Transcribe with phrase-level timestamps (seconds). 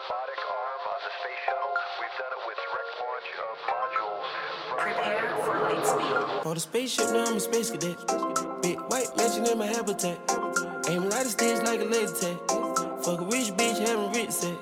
[0.00, 1.74] robotic arm on the space shuttle.
[2.00, 4.28] We've done it with direct launch of modules.
[4.80, 6.46] Prepare for light speed.
[6.46, 7.98] On the spaceship, now I'm a space cadet.
[8.62, 10.18] Big white mansion in my habitat.
[10.88, 12.38] Aim a lot of sticks like a laser tag.
[13.04, 14.56] Fuck a rich bitch, having rich set.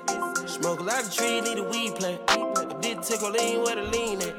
[0.49, 2.21] Smoke a lot of trees, need a weed plant.
[2.27, 4.35] I did take a lean where the lean at.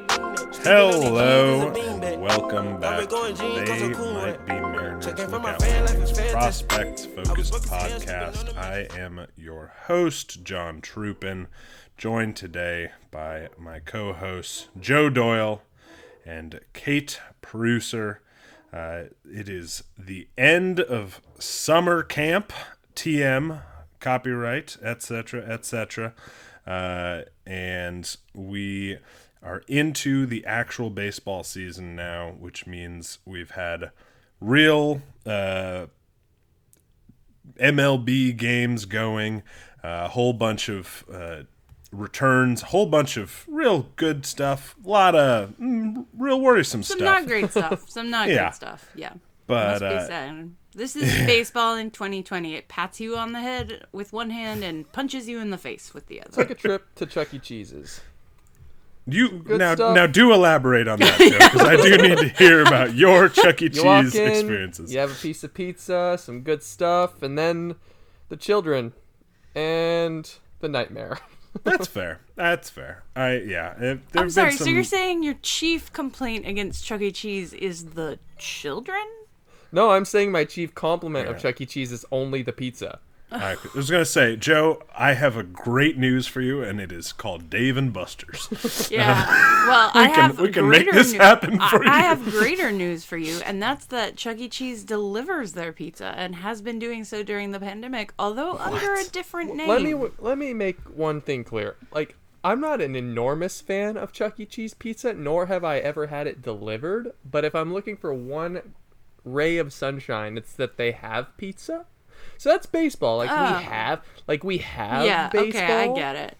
[0.62, 4.69] Hello, and welcome back to They Might Be Mariners
[5.00, 6.68] Checking for my fan Windows, fantastic.
[6.68, 8.54] Prospects Focused Podcast.
[8.54, 11.46] I am your host, John Trupin,
[11.96, 15.62] joined today by my co hosts, Joe Doyle
[16.26, 18.18] and Kate Preusser.
[18.74, 22.52] Uh, it is the end of summer camp,
[22.94, 23.62] TM,
[24.00, 26.12] copyright, etc., etc.
[26.66, 28.98] Uh, and we
[29.42, 33.92] are into the actual baseball season now, which means we've had
[34.40, 35.86] real uh,
[37.58, 39.42] MLB games going,
[39.82, 41.42] a whole bunch of uh,
[41.92, 46.98] returns, a whole bunch of real good stuff, a lot of mm, real worrisome Some
[46.98, 47.06] stuff.
[47.16, 47.90] Some not great stuff.
[47.90, 48.46] Some not Yeah.
[48.48, 48.90] good stuff.
[48.94, 49.12] Yeah.
[49.46, 50.54] But uh, said.
[50.74, 52.54] This is baseball in 2020.
[52.54, 55.92] It pats you on the head with one hand and punches you in the face
[55.92, 56.28] with the other.
[56.28, 57.38] It's like a trip to Chuck E.
[57.40, 58.00] Cheese's.
[59.06, 59.94] You good now stuff.
[59.94, 63.64] now do elaborate on that because I do need to hear about your Chuck E.
[63.66, 64.92] You Cheese in, experiences.
[64.92, 67.76] you have a piece of pizza, some good stuff, and then
[68.28, 68.92] the children
[69.54, 71.18] and the nightmare.
[71.64, 72.20] That's fair.
[72.36, 73.02] That's fair.
[73.16, 73.74] I yeah.
[73.80, 74.52] It, I'm sorry.
[74.52, 77.10] So you're saying your chief complaint against Chuck E.
[77.10, 79.02] Cheese is the children?
[79.72, 81.34] no, I'm saying my chief compliment Yeah.
[81.34, 81.66] of Chuck E.
[81.66, 83.00] Cheese is only the pizza.
[83.32, 87.12] I was gonna say, Joe, I have a great news for you, and it is
[87.12, 88.48] called Dave and Buster's.
[88.90, 89.12] Yeah.
[89.12, 92.24] Uh, well, I can- have we can make this new- happen for I, I have
[92.30, 94.48] greater news for you, and that's that Chuck E.
[94.48, 99.04] Cheese delivers their pizza and has been doing so during the pandemic, although under a
[99.04, 99.68] different name.
[99.68, 101.76] Let me let me make one thing clear.
[101.92, 104.46] Like I'm not an enormous fan of Chuck E.
[104.46, 107.12] Cheese pizza, nor have I ever had it delivered.
[107.24, 108.74] But if I'm looking for one
[109.24, 111.84] ray of sunshine, it's that they have pizza.
[112.38, 113.18] So that's baseball.
[113.18, 113.58] Like Oh.
[113.58, 115.28] we have, like we have yeah.
[115.28, 115.62] baseball.
[115.62, 116.36] Okay, I get it.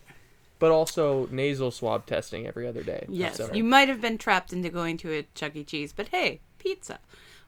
[0.59, 3.07] But also nasal swab testing every other day.
[3.09, 5.65] Yes, you might have been trapped into going to a Chuck E.
[5.65, 6.99] Cheese, but hey, pizza.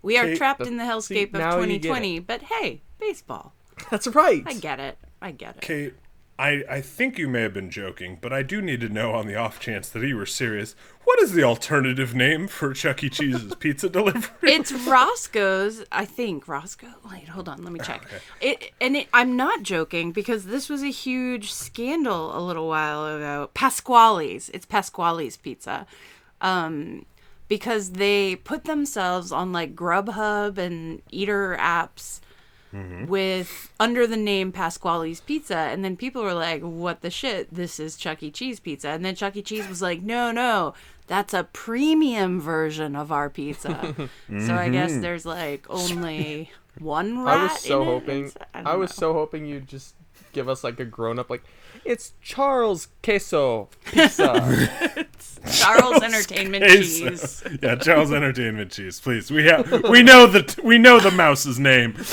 [0.00, 3.53] We are Kate, trapped but- in the hellscape now of 2020, but hey, baseball.
[3.91, 4.42] That's right.
[4.47, 4.98] I get it.
[5.21, 5.62] I get it.
[5.62, 5.94] Kate,
[6.38, 9.26] I, I think you may have been joking, but I do need to know on
[9.26, 10.75] the off chance that you were serious.
[11.04, 13.10] What is the alternative name for Chuck E.
[13.10, 14.31] Cheese's pizza delivery?
[14.42, 16.48] It's Roscoe's, I think.
[16.48, 16.94] Roscoe.
[17.10, 18.06] Wait, hold on, let me check.
[18.41, 23.06] It and it, I'm not joking because this was a huge scandal a little while
[23.06, 23.50] ago.
[23.54, 24.48] Pasquale's.
[24.50, 25.87] It's Pasquale's pizza.
[26.41, 27.04] Um
[27.48, 32.21] because they put themselves on like Grubhub and Eater apps
[32.72, 33.05] Mm-hmm.
[33.06, 37.53] with under the name Pasquale's Pizza, and then people were like, "What the shit?
[37.53, 38.31] This is Chuck E.
[38.31, 39.43] Cheese pizza." And then Chuck E.
[39.43, 40.72] Cheese was like, "No, no,
[41.06, 43.94] that's a premium version of our pizza."
[44.47, 45.03] So I guess mm-hmm.
[45.03, 47.38] there's like only one rat.
[47.38, 48.22] I was so in hoping.
[48.25, 49.00] inside- I, was know.
[49.00, 49.94] so hoping you'd just
[50.33, 51.43] give us like a grown up like.
[51.84, 55.04] It's Charles Queso Pizza.
[55.53, 57.00] Charles Entertainment Cheese.
[57.00, 57.44] Cheese.
[57.60, 59.31] yeah, Charles Entertainment Cheese, please.
[59.31, 61.97] We have we know the we know the mouse's name.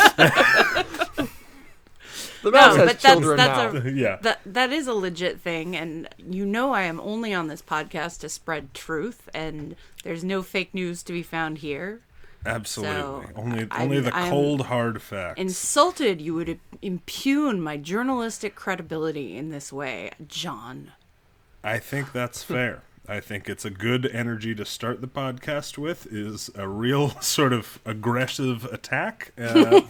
[2.41, 3.81] The mouse No, has but that's children that's now.
[3.81, 4.15] a yeah.
[4.21, 8.21] that that is a legit thing, and you know I am only on this podcast
[8.21, 11.99] to spread truth, and there's no fake news to be found here.
[12.45, 12.95] Absolutely.
[13.01, 15.39] So, only I'm- only the I'm cold hard facts.
[15.39, 20.93] Insulted, you would impugn my journalistic credibility in this way, John.
[21.63, 22.81] I think that's fair.
[23.07, 27.51] I think it's a good energy to start the podcast with is a real sort
[27.53, 29.33] of aggressive attack.
[29.37, 29.81] Uh,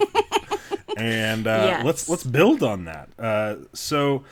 [0.96, 1.84] and uh, Yes.
[1.84, 3.08] let's let's build on that.
[3.18, 4.24] Uh, so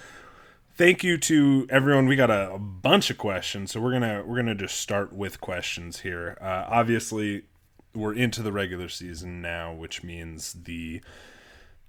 [0.76, 2.06] thank you to everyone.
[2.08, 5.40] We got a, a bunch of questions, so we're gonna we're gonna just start with
[5.40, 6.36] questions here.
[6.40, 7.42] Uh, obviously,
[7.98, 11.00] we're into the regular season now, which means the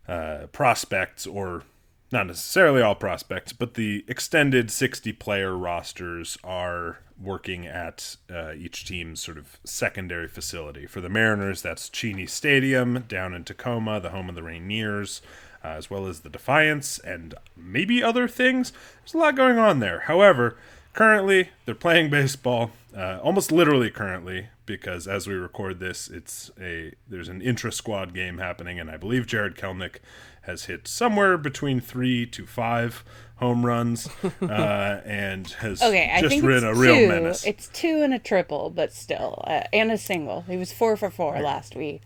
[0.08, 1.64] uh, prospects, or
[2.12, 8.86] not necessarily all prospects, but the extended 60 player rosters are working at uh, each
[8.86, 10.86] team's sort of secondary facility.
[10.86, 15.22] For the Mariners, that's Cheney Stadium down in Tacoma, the home of the Rainiers,
[15.64, 18.72] uh, as well as the Defiance and maybe other things.
[19.02, 20.02] There's a lot going on there.
[20.02, 20.58] However,
[21.00, 26.92] currently they're playing baseball, uh, almost literally currently, because as we record this, it's a
[27.08, 30.00] there's an intra squad game happening, and I believe Jarred Kelenic
[30.42, 33.06] has hit somewhere between three to five
[33.38, 34.10] home runs,
[34.42, 37.08] uh, and has Okay, I just it's a real two.
[37.08, 37.46] menace.
[37.46, 40.42] It's two and a triple, but still, uh, and a single.
[40.42, 42.02] He was four for four last week.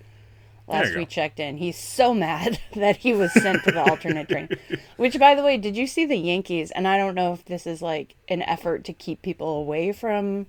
[0.68, 1.58] Last we checked in.
[1.58, 4.50] He's so mad that he was sent to the alternate train.
[4.98, 6.72] Which, by the way, did you see the Yankees?
[6.72, 10.46] And I don't know if this is like an effort to keep people away from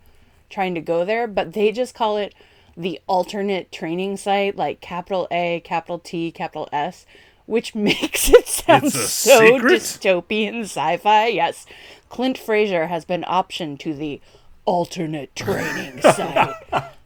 [0.51, 2.35] trying to go there, but they just call it
[2.77, 7.07] the alternate training site, like capital A, capital T, capital S,
[7.47, 9.73] which makes it sound so secret?
[9.73, 11.27] dystopian sci-fi.
[11.27, 11.67] Yes,
[12.09, 14.21] Clint Frazier has been optioned to the
[14.65, 16.55] alternate training site.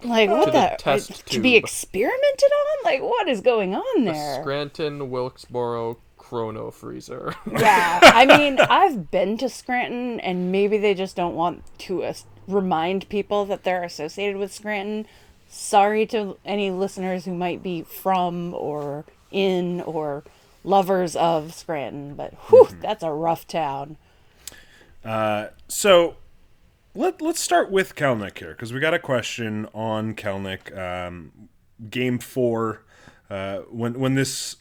[0.04, 2.84] Like what To the, the test to be experimented on?
[2.84, 4.40] Like what is going on there?
[4.42, 7.34] Scranton Wilkes-Barre Chrono Freezer.
[7.50, 12.12] Yeah, I mean, I've been to Scranton, and maybe they just don't want to uh,
[12.46, 15.06] remind people that they're associated with Scranton.
[15.48, 20.22] Sorry to any listeners who might be from or in or
[20.64, 23.96] lovers of Scranton, but whew, that's a rough town.
[25.04, 26.16] uh, So
[26.98, 30.76] let let's start with Kelenic here because we got a question on Kelenic.
[30.76, 31.48] Um,
[31.88, 32.84] game four.
[33.30, 34.56] Uh, when when this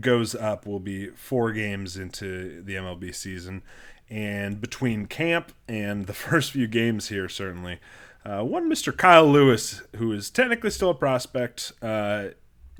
[0.00, 3.62] goes up, will be four games into the MLB season,
[4.08, 7.78] and between camp and the first few games here, certainly,
[8.24, 12.28] uh, one Mister Kyle Lewis, who is technically still a prospect, uh,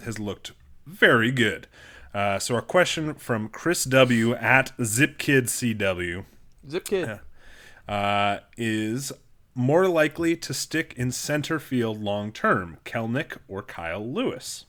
[0.02, 0.52] has looked
[0.86, 1.66] very good.
[2.14, 6.24] Uh, so our question from Chris W at ZipKidCW
[6.70, 7.20] Zip Kid.
[7.88, 9.12] Uh, is
[9.54, 14.64] more likely to stick in center field long term, Kelenic or Kyle Lewis?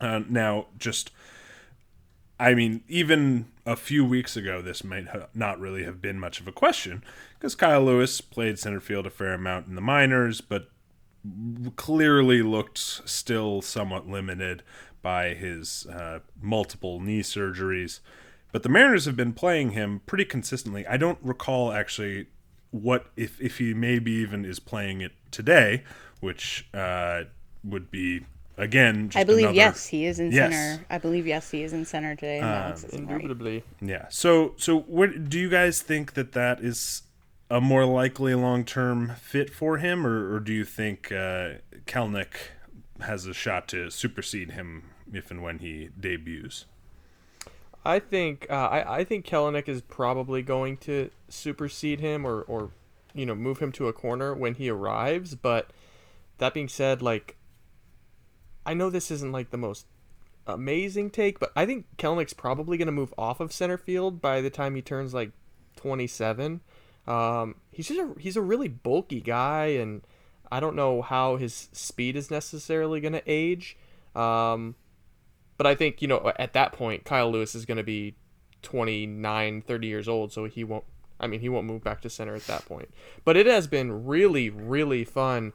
[0.00, 1.10] Uh, now, just,
[2.38, 6.40] I mean, even a few weeks ago, this might ha- not really have been much
[6.40, 7.04] of a question
[7.34, 10.68] because Kyle Lewis played center field a fair amount in the minors, but
[11.76, 14.62] clearly looked still somewhat limited
[15.02, 18.00] by his uh, multiple knee surgeries.
[18.52, 20.86] But the Mariners have been playing him pretty consistently.
[20.86, 22.26] I don't recall actually
[22.70, 25.84] what if if he maybe even is playing it today,
[26.20, 27.24] which uh,
[27.64, 28.26] would be
[28.58, 29.08] again.
[29.08, 30.52] Just I believe another- yes, he is in Yes.
[30.52, 30.84] center.
[30.90, 32.38] I believe yes, he is in center today.
[32.38, 32.92] and Alex right.
[32.94, 33.64] Indubitably.
[33.80, 34.06] Yeah.
[34.10, 37.02] So so what do you guys think that that is
[37.50, 41.54] a more likely long term fit for him, or, or do you think uh,
[41.86, 42.34] Kelenic
[43.00, 46.64] has a shot to supersede him if and when he debuts?
[47.84, 52.70] I think uh, I, I think Kelenic is probably going to supersede him or, or
[53.14, 55.34] you know move him to a corner when he arrives.
[55.34, 55.70] But
[56.38, 57.36] that being said, like
[58.64, 59.86] I know this isn't like the most
[60.46, 64.40] amazing take, but I think Kelenic's probably going to move off of center field by
[64.40, 65.32] the time he turns like
[65.76, 66.60] 27.
[67.06, 70.02] Um, he's just a, he's a really bulky guy, and
[70.50, 73.76] I don't know how his speed is necessarily going to age.
[74.14, 74.76] Um,
[75.56, 78.14] but I think, you know, at that point, Kyle Lewis is going to be
[78.62, 80.84] 29, 30 years old, so he won't,
[81.20, 82.90] I mean, he won't move back to center at that point.
[83.24, 85.52] But it has been really, really fun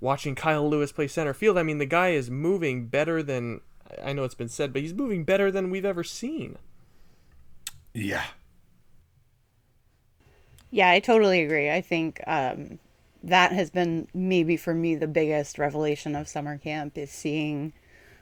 [0.00, 1.58] watching Kyle Lewis play center field.
[1.58, 3.60] I mean, the guy is moving better than,
[4.02, 6.58] I know it's been said, but he's moving better than we've ever seen.
[7.94, 8.24] Yeah.
[10.70, 11.70] Yeah, I totally agree.
[11.70, 12.78] I think um,
[13.22, 17.72] that has been maybe for me the biggest revelation of summer camp is seeing.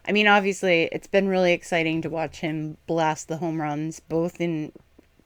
[0.08, 4.40] I mean, obviously, it's been really exciting to watch him blast the home runs both
[4.40, 4.72] in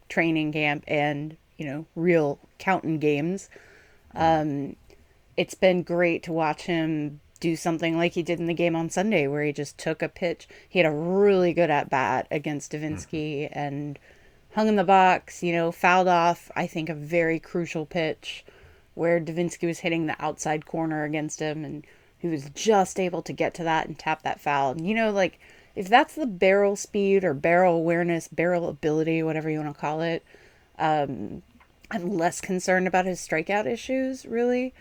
[0.08, 3.48] training camp and you know real counting games.
[4.14, 4.76] Um,
[5.36, 8.90] it's been great to watch him do something like he did in the game on
[8.90, 10.46] Sunday, where he just took a pitch.
[10.68, 13.98] He had a really good at bat against Davinsky and
[14.54, 18.44] hung in the box, you know, fouled off, I think, a very crucial pitch
[18.94, 21.86] where Davinsky was hitting the outside corner against him and
[22.20, 24.72] he was just able to get to that and tap that foul.
[24.72, 25.40] And, you know, like,
[25.74, 30.02] if that's the barrel speed or barrel awareness, barrel ability, whatever you want to call
[30.02, 30.22] it,
[30.78, 31.42] um,
[31.90, 34.74] I'm less concerned about his strikeout issues, really,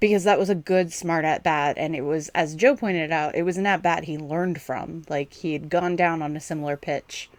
[0.00, 1.78] because that was a good, smart at bat.
[1.78, 5.04] And it was, as Joe pointed out, it was an at bat he learned from.
[5.08, 7.30] Like, he had gone down on a similar pitch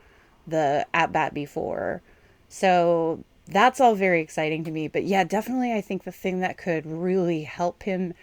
[0.47, 2.01] the at bat before.
[2.49, 4.87] So that's all very exciting to me.
[4.87, 8.13] But yeah, definitely, I think the thing that could really help him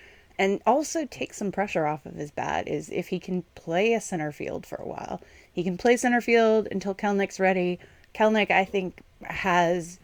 [0.43, 4.01] and also take some pressure off of his bat is if he can play a
[4.01, 5.21] center field for a while.
[5.53, 7.79] He can play center field until Kelenic's ready.
[8.13, 10.01] Kelenic, I think, has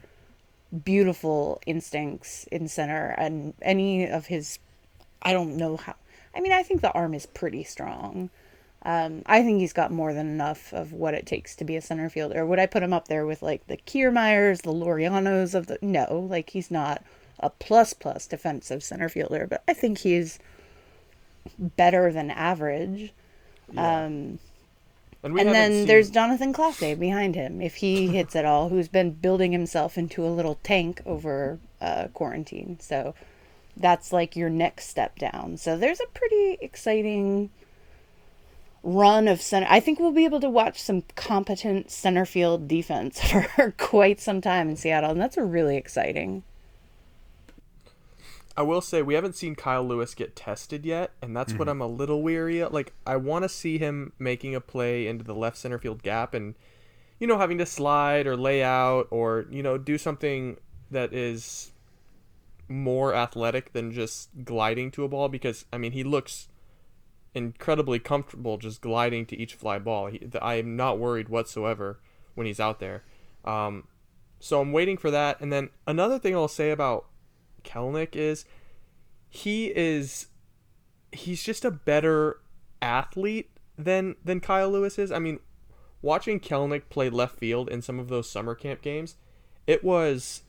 [0.85, 4.61] beautiful instincts in center, and any of his,
[5.21, 5.97] I don't know how.
[6.37, 8.31] I mean, I think the arm is pretty strong.
[8.85, 11.83] Um, I think he's got more than enough of what it takes to be a
[11.83, 12.47] center fielder.
[12.47, 15.81] Would I put him up there with like the Kiermaiers, the Lorianos of the?
[15.83, 17.03] No, like he's not
[17.41, 20.39] a plus plus defensive center fielder, but I think he's
[21.59, 23.13] better than average.
[23.77, 24.39] Um,
[25.23, 28.89] And, and then seen- there's Jonatan Clase behind him, if he hits at all, who's
[28.89, 32.79] been building himself into a little tank over uh, quarantine.
[32.81, 33.15] So
[33.77, 35.57] that's like your next step down.
[35.57, 37.51] So there's a pretty exciting
[38.83, 39.67] run of center.
[39.69, 43.21] I think we'll be able to watch some competent center field defense
[43.57, 46.43] for quite some time in Seattle, and that's really exciting.
[48.59, 51.81] I will say we haven't seen Kyle Lewis get tested yet, and that's what I'm
[51.81, 52.73] a little weary of.
[52.73, 56.35] Like I want to see him making a play into the left center field gap
[56.35, 56.57] and
[57.21, 60.57] you know having to slide or lay out or you know do something
[60.91, 61.71] that is
[62.67, 66.49] more athletic than just gliding to a ball because I mean he looks
[67.35, 70.09] incredibly comfortable just gliding to each fly ball.
[70.09, 72.01] He, I am not worried whatsoever
[72.35, 73.05] when he's out there.
[73.45, 73.87] Um,
[74.41, 75.41] so I'm waiting for that.
[75.41, 77.08] And then another thing I'll say about
[77.69, 78.45] Kelenic is
[79.29, 80.27] he is
[81.13, 82.41] he's just a better
[82.81, 85.13] athlete than than Kyle Lewis is.
[85.13, 85.41] I mean,
[86.03, 89.17] watching Kelenic play left field in some of those summer camp games,
[89.67, 90.43] it was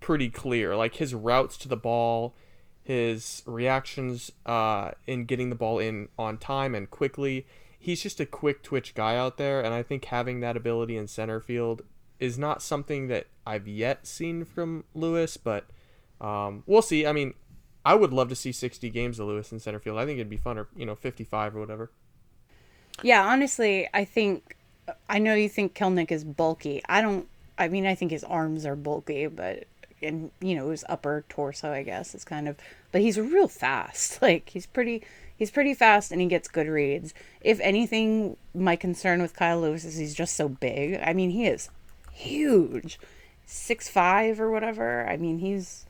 [0.00, 0.76] pretty clear.
[0.76, 2.34] Like his routes to the ball,
[2.82, 7.46] his reactions uh, in getting the ball in on time and quickly.
[7.78, 11.08] He's just a quick twitch guy out there, and I think having that ability in
[11.08, 11.82] center field
[12.20, 15.66] is not something that I've yet seen from Lewis, but
[16.22, 17.06] um, we'll see.
[17.06, 17.34] I mean,
[17.84, 19.98] I would love to see 60 games of Lewis in center field.
[19.98, 21.90] I think it'd be fun, or you know, 55 or whatever.
[23.02, 24.56] Yeah, honestly, I think
[25.08, 26.82] I know you think Kelenic is bulky.
[26.88, 27.28] I don't.
[27.58, 29.64] I mean, I think his arms are bulky, but
[30.00, 32.56] and you know his upper torso, I guess, is kind of.
[32.92, 34.18] But he's real fast.
[34.22, 35.02] Like he's pretty.
[35.34, 37.14] He's pretty fast and he gets good reads.
[37.40, 41.00] If anything, my concern with Kyle Lewis is he's just so big.
[41.02, 41.68] I mean, he is
[42.12, 43.00] huge,
[43.44, 45.04] six five or whatever.
[45.08, 45.86] I mean, he's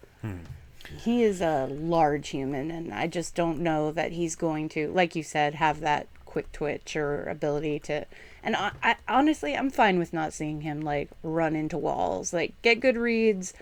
[0.99, 5.17] he is a large human, and I just don't know that he's going to, like
[5.17, 8.07] you said, have that quick twitch or ability to.
[8.43, 12.33] And I, I honestly, I'm fine with not seeing him like run into walls.
[12.33, 13.55] Like get good reads,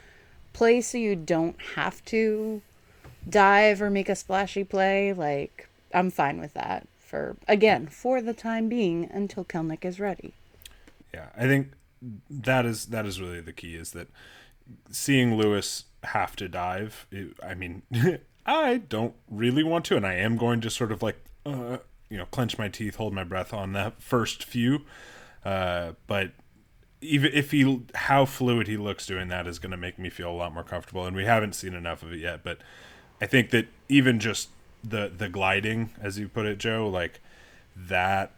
[0.53, 2.63] play so you don't have to
[3.29, 5.13] dive or make a splashy play.
[5.13, 10.33] Like I'm fine with that for again for the time being until Kelenic is ready.
[11.13, 11.73] Yeah, I think
[12.31, 14.09] that is that is really the key is that
[14.91, 17.07] seeing Lewis have to dive.
[17.11, 17.83] It, I mean,
[18.47, 21.17] I don't really want to, and I am going to sort of like
[21.47, 21.79] uh,
[22.09, 24.83] you know clench my teeth, hold my breath on that first few.
[25.45, 26.33] Uh, but
[27.01, 30.31] even if he how fluid he looks doing that is going to make me feel
[30.31, 32.43] a lot more comfortable, and we haven't seen enough of it yet.
[32.43, 32.59] But
[33.21, 34.49] I think that even just
[34.83, 37.21] the the gliding, as you put it, Joe, like
[37.77, 38.33] that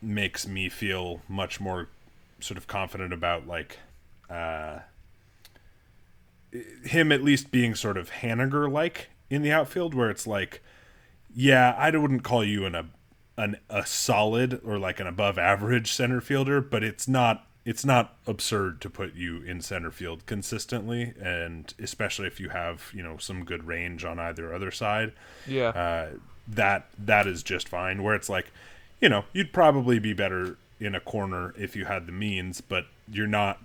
[0.00, 1.88] makes me feel much more
[2.40, 3.78] sort of confident about like
[4.28, 4.80] uh
[6.84, 10.62] him at least being sort of Haniger like in the outfield where it's like
[11.34, 12.86] yeah I wouldn't call you an a
[13.36, 18.16] an a solid or like an above average center fielder but it's not it's not
[18.26, 23.16] absurd to put you in center field consistently and especially if you have you know
[23.18, 25.12] some good range on either other side
[25.46, 25.68] Yeah.
[25.70, 26.06] uh,
[26.48, 28.04] that that is just fine.
[28.04, 28.52] Where it's like,
[29.00, 32.86] you know, you'd probably be better in a corner if you had the means, but
[33.10, 33.58] you're not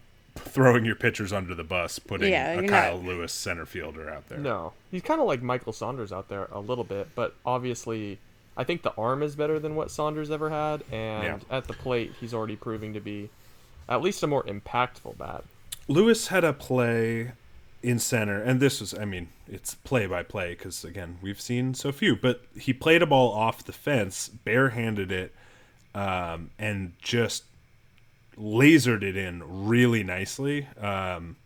[0.45, 4.27] throwing your pitchers under the bus, putting Yeah, a Kyle not- Lewis center fielder out
[4.29, 4.37] there.
[4.39, 8.19] No, he's kind of like Michael Saunders out there a little bit, but obviously,
[8.57, 11.39] I think the arm is better than what Saunders ever had, and Yeah.
[11.57, 13.29] at the plate, he's already proving to be
[13.87, 15.43] at least a more impactful bat.
[15.87, 17.31] Lewis had a play
[17.83, 21.73] in center, and this was, I mean, it's play by play because again, we've seen
[21.73, 25.33] so few, but he played a ball off the fence, barehanded it,
[25.95, 27.43] um, and just
[28.41, 30.67] lasered it in really nicely.
[30.79, 31.37] Um,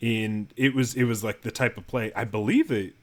[0.00, 2.94] in it was it was like the type of play I believe it.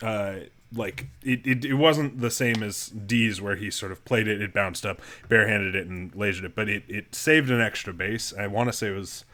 [0.00, 4.28] Uh, like it, it, it wasn't the same as D's where he sort of played
[4.28, 7.94] it, it bounced up, barehanded it, and lasered it, but it, it saved an extra
[7.94, 8.34] base.
[8.38, 9.24] I want to say it was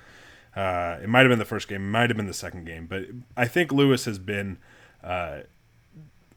[0.57, 3.07] uh, it might have been the first game, might have been the second game, but
[3.37, 4.59] I think Lewis has been
[5.03, 5.41] uh,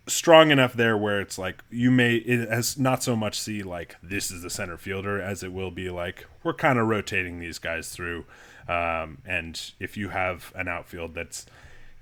[0.07, 3.95] strong enough there where it's like you may it has not so much see like
[4.01, 7.59] this is the center fielder as it will be like we're kind of rotating these
[7.59, 8.25] guys through,
[8.67, 11.45] um, and if you have an outfield that's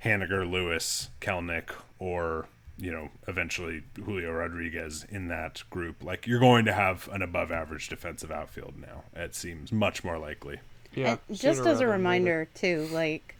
[0.03, 2.47] Haniger, Lewis, Kelenic, or
[2.77, 7.51] you know eventually Julio Rodriguez in that group, like you're going to have an above
[7.51, 9.03] average defensive outfield now.
[9.15, 10.59] It seems much more likely.
[10.93, 11.17] Yeah.
[11.27, 11.91] And just as a rather later.
[11.91, 13.34] reminder too, like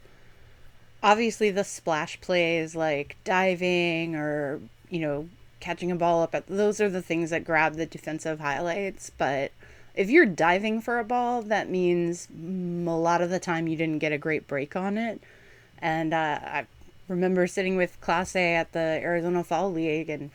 [1.02, 4.60] obviously the splash plays like diving or,
[4.90, 5.28] you know,
[5.60, 9.52] catching a ball up at those are the things that grab the defensive highlights, but
[9.94, 13.98] if you're diving for a ball, that means a lot of the time you didn't
[13.98, 15.22] get a great break on it.
[15.78, 16.66] And uh, I
[17.08, 20.30] remember sitting with Class A at the Arizona Fall League and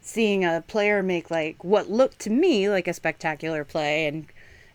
[0.00, 4.26] seeing a player make like what looked to me like a spectacular play and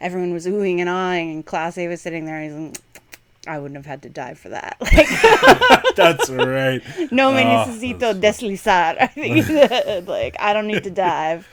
[0.01, 3.00] everyone was oohing and ahhing and class a was sitting there and he's like
[3.47, 6.81] i wouldn't have had to dive for that like That's right.
[7.11, 11.47] no me Oh, necesito deslizar i think he like i don't need to dive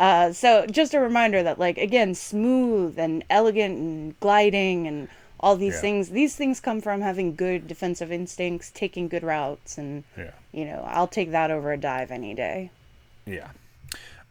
[0.00, 5.06] Uh, so just a reminder that, like, again, smooth and elegant and gliding and
[5.38, 5.80] all these Yeah.
[5.84, 6.08] things.
[6.10, 10.32] These things come from having good defensive instincts, taking good routes, and Yeah.
[10.50, 12.70] you know, I'll take that over a dive any day.
[13.26, 13.50] Yeah.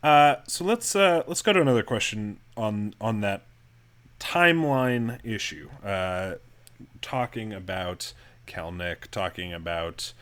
[0.04, 3.42] Uh, so let's uh, let's go to another question on on that
[4.20, 5.70] timeline issue.
[5.86, 6.36] Uh,
[7.02, 8.14] talking about
[8.48, 10.14] Kelenic, talking about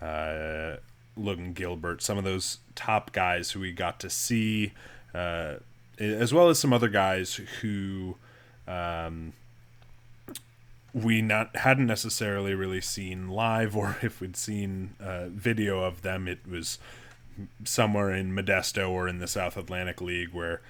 [0.00, 0.76] uh,
[1.16, 4.72] Logan Gilbert, some of those top guys who we got to see,
[5.14, 5.54] uh,
[5.98, 8.16] as well as some other guys who
[8.66, 9.32] um,
[10.92, 16.28] we not hadn't necessarily really seen live, or if we'd seen uh, video of them,
[16.28, 16.78] it was
[17.64, 20.60] somewhere in Modesto or in the South Atlantic League, where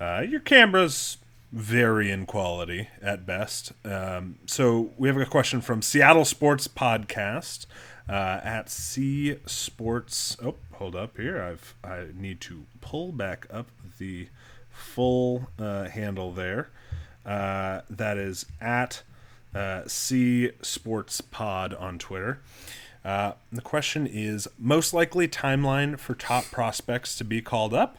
[0.00, 1.18] uh, your camera's
[1.52, 3.72] vary in quality at best.
[3.84, 7.66] Um, so we have a question from Seattle Sports Podcast
[8.08, 10.36] uh, at C Sports.
[10.42, 11.42] Oh, hold up here.
[11.42, 13.68] I've I need to pull back up
[13.98, 14.28] the
[14.70, 16.70] full uh, handle there.
[17.24, 19.02] Uh, that is at
[19.54, 22.40] uh, C Sports Pod on Twitter.
[23.04, 27.98] Uh, the question is most likely timeline for top prospects to be called up,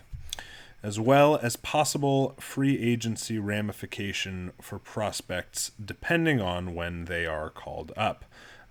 [0.84, 7.94] as well as possible free agency ramification for prospects depending on when they are called
[7.96, 8.26] up,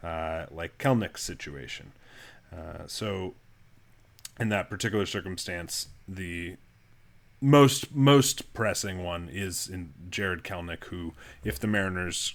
[0.05, 1.93] uh, like Kelenic's situation.
[2.55, 3.35] Uh, so,
[4.39, 6.57] in that particular circumstance, the
[7.41, 11.15] most most pressing one is in Jarred Kelenic, who,
[11.45, 12.35] if the Mariners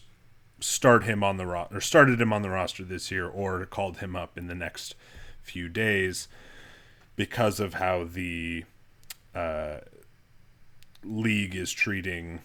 [0.59, 3.97] start him on the ro- or started him on the roster this year or called
[3.97, 4.95] him up in the next
[5.41, 6.27] few days
[7.15, 8.65] because of how the
[9.37, 9.81] uh,
[11.03, 12.41] league is treating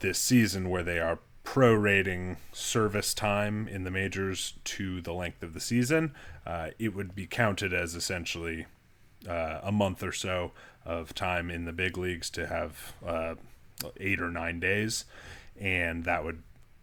[0.00, 5.54] this season where they are prorating service time in the majors to the length of
[5.54, 6.14] the season
[6.46, 8.66] uh, it would be counted as essentially
[9.28, 10.52] uh, a month or so
[10.84, 13.34] of time in the big leagues to have uh,
[13.98, 15.04] eight or nine days
[15.58, 16.42] and that would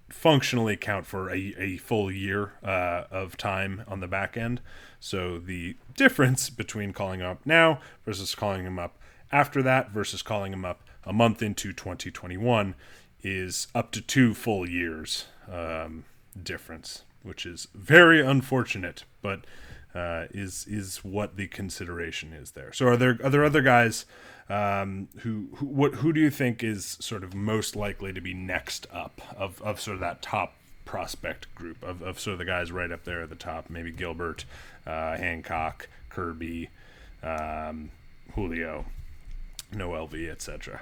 [0.10, 4.62] functionally count for a, a full year uh, of time on the back end.
[5.00, 8.98] So the difference between calling up now versus calling him up
[9.32, 12.76] after that versus calling him up a month into 2021
[13.24, 16.06] is up to two full years um,
[16.42, 19.46] difference, which is very unfortunate, but
[19.94, 22.72] uh, is is what the consideration is there.
[22.74, 24.06] So are there are there other guys
[24.50, 28.34] um, who, who what who do you think is sort of most likely to be
[28.34, 30.54] next up of, of sort of that top
[30.86, 33.70] prospect group of, of sort of the guys right up there at the top?
[33.70, 34.46] Maybe Gilbert,
[34.86, 36.70] uh, Hancock, Kirby,
[37.22, 37.92] um,
[38.34, 38.86] Julio,
[39.74, 40.82] Noelvi, etc.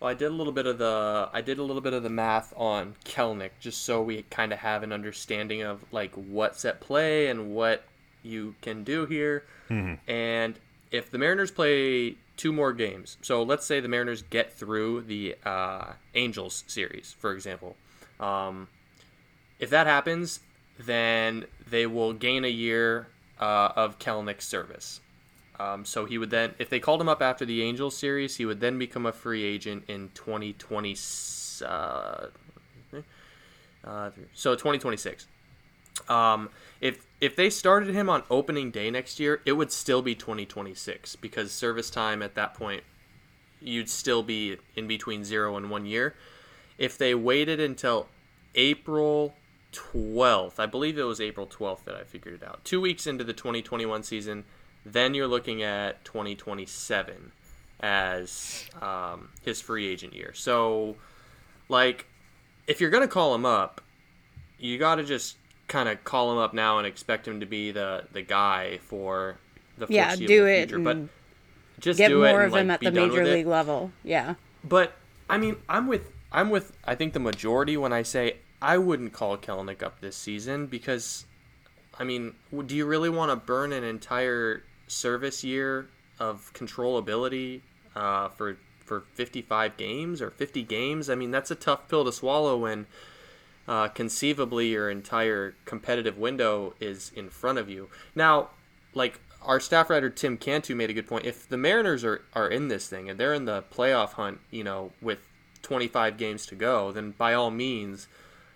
[0.00, 2.10] Well, I did a little bit of the I did a little bit of the
[2.10, 6.80] math on Kelenic just so we kind of have an understanding of like what's at
[6.80, 7.84] play and what
[8.22, 9.44] you can do here.
[10.06, 10.58] And
[10.90, 15.36] if the Mariners play two more games, so let's say the Mariners get through the
[15.44, 17.76] uh, Angels series, for example.
[18.20, 18.68] Um,
[19.58, 20.40] if that happens,
[20.78, 23.08] then they will gain a year
[23.40, 25.00] uh, of Kelenic's service.
[25.58, 28.44] Um, so he would then, if they called him up after the Angels series, he
[28.44, 30.96] would then become a free agent in 2020.
[31.64, 32.26] Uh,
[33.84, 35.26] uh, so 2026.
[36.08, 40.14] Um, if if they started him on opening day next year, it would still be
[40.14, 42.82] 2026 because service time at that point,
[43.60, 46.14] you'd still be in between zero and one year.
[46.76, 48.08] If they waited until
[48.54, 49.34] April
[49.72, 52.62] 12th, I believe it was April 12th that I figured it out.
[52.64, 54.44] Two weeks into the 2021 season,
[54.92, 57.32] then you're looking at 2027
[57.80, 60.32] as um, his free agent year.
[60.34, 60.96] So,
[61.68, 62.06] like,
[62.66, 63.80] if you're gonna call him up,
[64.58, 65.36] you got to just
[65.68, 69.36] kind of call him up now and expect him to be the the guy for
[69.76, 70.78] the Yeah, foreseeable do it future.
[70.78, 70.98] But
[71.80, 73.34] just Get do it more and, of him like, at the major with it.
[73.34, 73.90] league level.
[74.02, 74.34] Yeah.
[74.64, 74.92] But
[75.28, 79.12] I mean, I'm with I'm with I think the majority when I say I wouldn't
[79.12, 81.26] call Kelenic up this season because
[81.98, 82.34] I mean,
[82.66, 87.60] do you really want to burn an entire service year of controllability
[87.94, 91.10] uh, for for 55 games or 50 games?
[91.10, 92.86] I mean, that's a tough pill to swallow when
[93.66, 97.88] uh, conceivably your entire competitive window is in front of you.
[98.14, 98.50] Now,
[98.94, 101.24] like our staff writer Tim Cantu made a good point.
[101.24, 104.64] If the Mariners are, are in this thing and they're in the playoff hunt, you
[104.64, 105.18] know, with
[105.62, 108.08] 25 games to go, then by all means,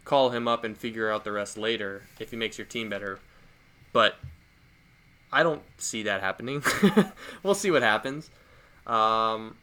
[0.04, 3.20] call him up and figure out the rest later if he makes your team better.
[3.92, 4.16] But
[5.32, 6.62] I don't see that happening.
[7.42, 8.30] we'll see what happens.
[8.86, 9.56] Um,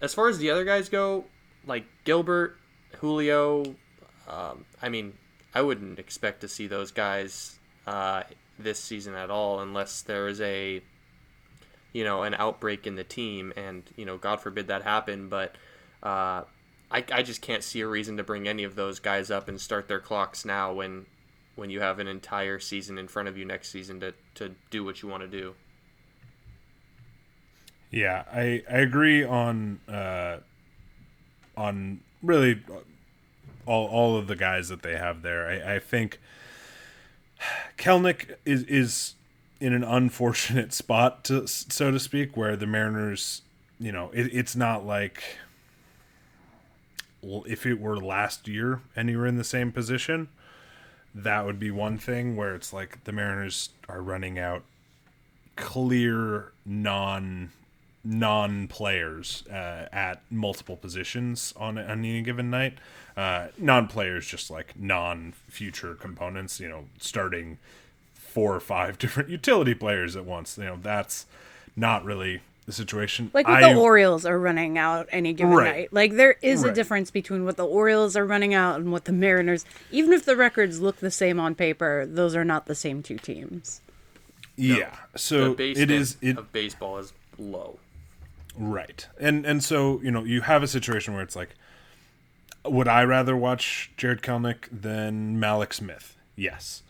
[0.00, 1.24] as far as the other guys go,
[1.66, 2.56] like Gilbert,
[2.98, 3.64] Julio,
[4.28, 5.14] um, I mean,
[5.54, 8.24] I wouldn't expect to see those guys uh,
[8.58, 10.82] this season at all unless there is a
[11.92, 15.54] you know, an outbreak in the team, and you know, God forbid that happen, but.
[16.02, 16.44] Uh,
[16.90, 19.60] I, I just can't see a reason to bring any of those guys up and
[19.60, 21.06] start their clocks now when
[21.56, 24.84] when you have an entire season in front of you next season to, to do
[24.84, 25.54] what you want to do.
[27.90, 30.38] Yeah, I I agree on uh,
[31.56, 32.60] on really
[33.66, 35.46] all all of the guys that they have there.
[35.46, 36.18] I, I think
[37.78, 39.14] Kelenic is is
[39.60, 43.42] in an unfortunate spot to so to speak, where the Mariners,
[43.78, 45.22] you know, it, it's not like
[47.22, 50.28] well, if it were last year and you were in the same position,
[51.14, 54.62] that would be one thing where it's like the Mariners are running out
[55.56, 57.50] clear non
[58.04, 62.78] non players uh, at multiple positions on, on any given night.
[63.16, 67.58] Uh, non players, just like non future components, you know, starting
[68.14, 70.58] four or five different utility players at once.
[70.58, 71.26] You know, that's
[71.76, 73.30] not really the situation.
[73.34, 75.76] Like what I- the Orioles are running out any given Right.
[75.76, 75.88] night.
[75.92, 79.12] Like there is a difference between what the Orioles are running out and what the
[79.12, 79.64] Mariners.
[79.90, 83.18] Even if the records look the same on paper, those are not the same two
[83.18, 83.80] teams.
[84.56, 84.94] yeah.
[85.16, 87.78] So the it is it of baseball is low.
[88.56, 89.06] Right.
[89.18, 91.50] And and so, you know, you have a situation where it's like
[92.64, 96.16] would I rather watch Jarred Kelenic than Mallex Smith?
[96.36, 96.82] Yes.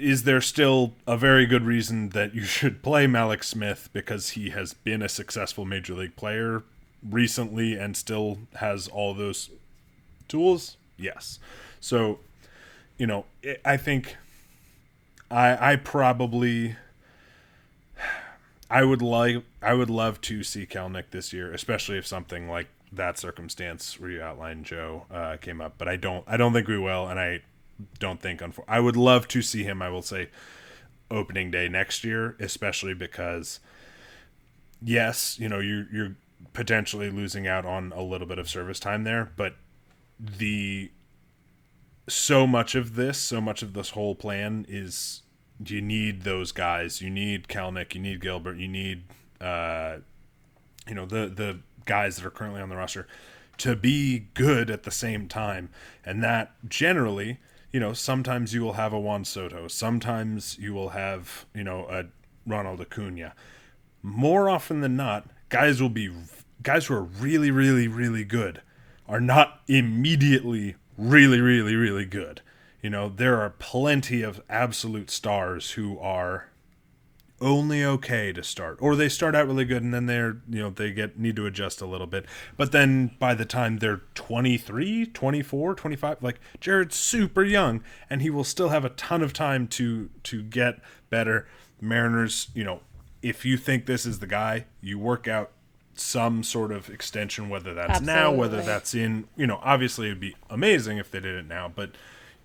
[0.00, 4.48] Is there still a very good reason that you should play Mallex Smith because he
[4.50, 6.62] has been a successful major league player
[7.06, 9.50] recently and still has all those
[10.26, 10.78] tools?
[10.96, 11.38] Yes.
[11.80, 12.20] So,
[12.96, 13.26] you know,
[13.62, 14.16] I think
[15.30, 16.76] I I probably
[18.70, 22.68] I would like I would love to see Kelenic this year, especially if something like
[22.92, 25.74] that circumstance where you outlined Joe uh, came up.
[25.76, 27.42] But I don't I don't think we will, and I
[27.98, 29.82] don't think unfor- I would love to see him.
[29.82, 30.28] I will say
[31.10, 33.60] opening day next year, especially because
[34.82, 36.16] yes, you know you're you're
[36.52, 39.56] potentially losing out on a little bit of service time there, but
[40.18, 40.90] the
[42.08, 45.22] so much of this, so much of this whole plan is
[45.64, 47.00] you need those guys.
[47.00, 49.04] You need Kelenic, you need Gilbert, you need
[49.40, 49.98] uh,
[50.88, 53.06] you know the the guys that are currently on the roster
[53.58, 55.68] to be good at the same time,
[56.04, 57.38] and that generally,
[57.72, 61.86] you know, sometimes you will have a Juan Soto, sometimes you will have you know
[61.88, 62.04] a
[62.46, 63.34] Ronald Acuna.
[64.02, 66.10] More often than not, guys will be
[66.62, 68.62] guys who are really, really, really good
[69.08, 72.42] are not immediately really, really, really good.
[72.82, 76.49] You know, there are plenty of absolute stars who are
[77.40, 80.70] only okay to start or they start out really good and then they're you know
[80.70, 82.26] they get need to adjust a little bit.
[82.56, 88.30] But then by the time they're 23 24 25 like jared's super young and he
[88.30, 91.46] will still have a ton of time to to get better.
[91.80, 92.80] Mariners you know
[93.22, 95.50] if you think this is the guy you work out
[95.94, 100.34] some sort of extension whether that's now whether that's in you know obviously it'd be
[100.48, 101.90] amazing if they did it now but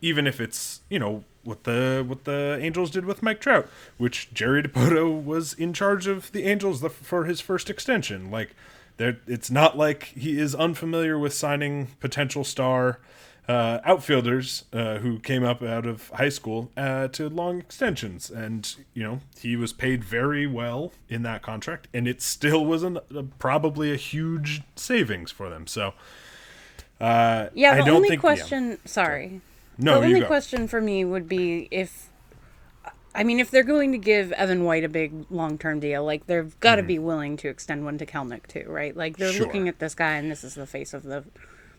[0.05, 4.31] even if it's you know what the what the Angels did with Mike Trout, which
[4.33, 8.29] Jerry Dipoto was in charge of the Angels the, for his first extension.
[8.29, 8.55] Like,
[8.97, 12.99] there, it's not like he is unfamiliar with signing potential star
[13.47, 18.75] uh, outfielders uh, who came up out of high school uh, to long extensions, and
[18.93, 22.99] you know he was paid very well in that contract, and it still was an,
[23.15, 25.65] a, probably a huge savings for them.
[25.65, 25.93] So.
[27.01, 28.21] Uh, Yeah, I the don't only think, yeah.
[28.21, 28.77] question.
[28.85, 29.41] Sorry.
[29.77, 32.09] No, the only question for me would be if.
[33.13, 36.59] I mean, if they're going to give Evan White a big long-term deal, like they've
[36.59, 38.95] got to be willing to extend one to Kelenic too, right?
[38.95, 39.37] Like they're Mm-hmm.
[39.37, 39.45] Sure.
[39.45, 41.23] looking at this guy, and this is the face of the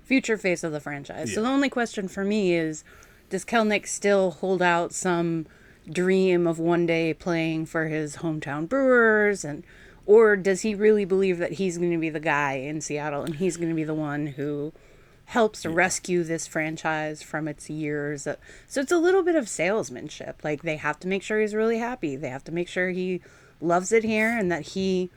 [0.03, 1.35] future face of the franchise.
[1.35, 2.85] So the only question for me is,
[3.29, 5.47] does Kelenic still hold out some
[5.91, 9.63] dream of one day playing for his hometown Brewers, and
[10.07, 13.35] or does he really believe that he's going to be the guy in Seattle and
[13.37, 14.73] he's going to be the one who
[15.27, 18.27] helps rescue this franchise from its years.
[18.27, 20.41] of- So it's a little bit of salesmanship.
[20.45, 22.17] Like they have to make sure he's really happy.
[22.17, 23.21] They have to make sure he
[23.61, 25.11] loves it here and that he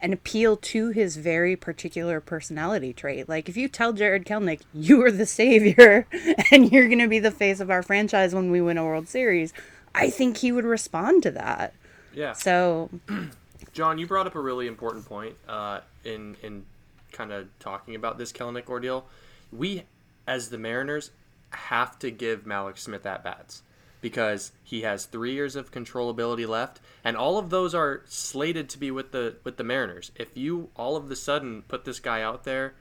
[0.00, 3.28] an appeal to his very particular personality trait.
[3.28, 6.06] Like if you tell Jarred Kelenic you are the savior
[6.52, 9.08] and you're going to be the face of our franchise when we win a World
[9.08, 9.52] Series,
[9.96, 11.74] I think he would respond to that.
[12.14, 12.34] Yeah.
[12.34, 12.90] So
[13.72, 16.64] John, you brought up a really important point uh, in in
[17.10, 19.04] kind of talking about this Kelenic ordeal.
[19.52, 19.84] We,
[20.26, 21.10] as the Mariners,
[21.50, 23.62] have to give Mallex Smith at bats
[24.00, 28.78] because he has three years of controllability left, and all of those are slated to
[28.78, 30.12] be with the with the Mariners.
[30.14, 32.74] If you all of the sudden put this guy out there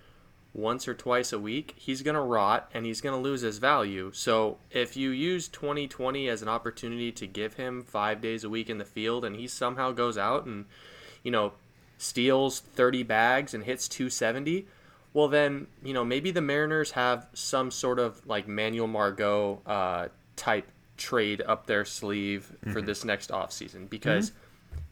[0.53, 4.11] once or twice a week, he's to rot and he's to lose his value.
[4.13, 8.69] So if you use 2020 as an opportunity to give him five days a week
[8.69, 10.65] in the field and he somehow goes out and
[11.23, 11.53] you know,
[11.97, 14.65] steals 30 bags and hits 270,
[15.17, 20.09] well then, you know, maybe the Mariners have some sort of like Manuel Margot uh,
[20.35, 24.31] type trade up their sleeve for this next offseason because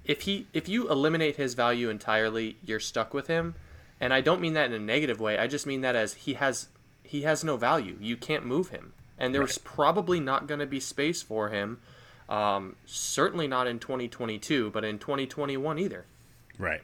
[0.04, 3.54] if he if you eliminate his value entirely, you're stuck with him.
[4.00, 5.38] And I don't mean that in a negative way.
[5.38, 6.70] I just mean that as he has
[7.04, 7.96] he has no value.
[8.02, 8.94] You can't move him.
[9.20, 11.82] And there's probably not going to be space for him.
[12.28, 16.06] Um, certainly not in 2022, but in 2021 either.
[16.58, 16.82] Right.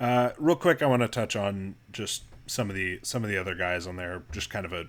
[0.00, 3.38] Uh, real quick, I want to touch on just some of the some of the
[3.38, 4.22] other guys on there.
[4.32, 4.86] Just kind of a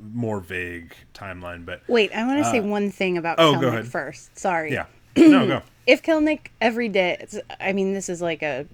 [0.00, 3.60] more vague timeline, but Wait, I want to say uh, one thing about oh, Kelenic
[3.60, 3.86] go ahead.
[3.88, 4.38] first.
[4.38, 4.72] Sorry.
[4.72, 4.86] yeah.
[5.16, 5.62] no, go.
[5.86, 8.66] If Kelenic every day, it's- I mean, this is like a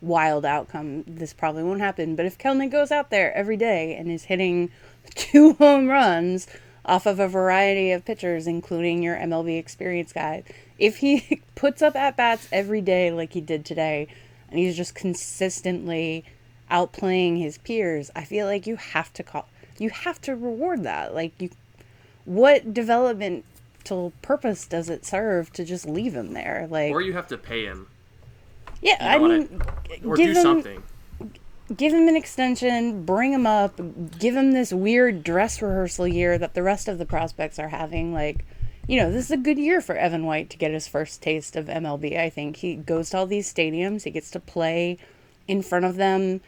[0.00, 1.04] wild outcome.
[1.06, 2.16] This probably won't happen.
[2.16, 4.70] But if Kelenic goes out there every day and is hitting
[5.14, 6.46] two home runs
[6.86, 10.44] off of a variety of pitchers, including your MLB experience guy,
[10.78, 14.08] if he puts up at bats every day like he did today,
[14.48, 16.24] and he's just consistently
[16.70, 21.14] outplaying his peers, I feel like you have to call, you have to reward that.
[21.14, 21.50] Like you,
[22.24, 26.66] what developmental purpose does it serve to just leave him there?
[26.70, 27.86] Like, Or you have to pay him.
[28.80, 29.62] yeah, You I know what mean,
[30.04, 30.82] Or give do him something.
[31.76, 33.80] give him an extension, bring him up,
[34.18, 38.12] give him this weird dress rehearsal year that the rest of the prospects are having.
[38.12, 38.44] Like,
[38.86, 41.54] you know, this is a good year for Evan White to get his first taste
[41.56, 42.18] of MLB.
[42.18, 44.98] I think he goes to all these stadiums, he gets to play
[45.48, 46.40] in front of them.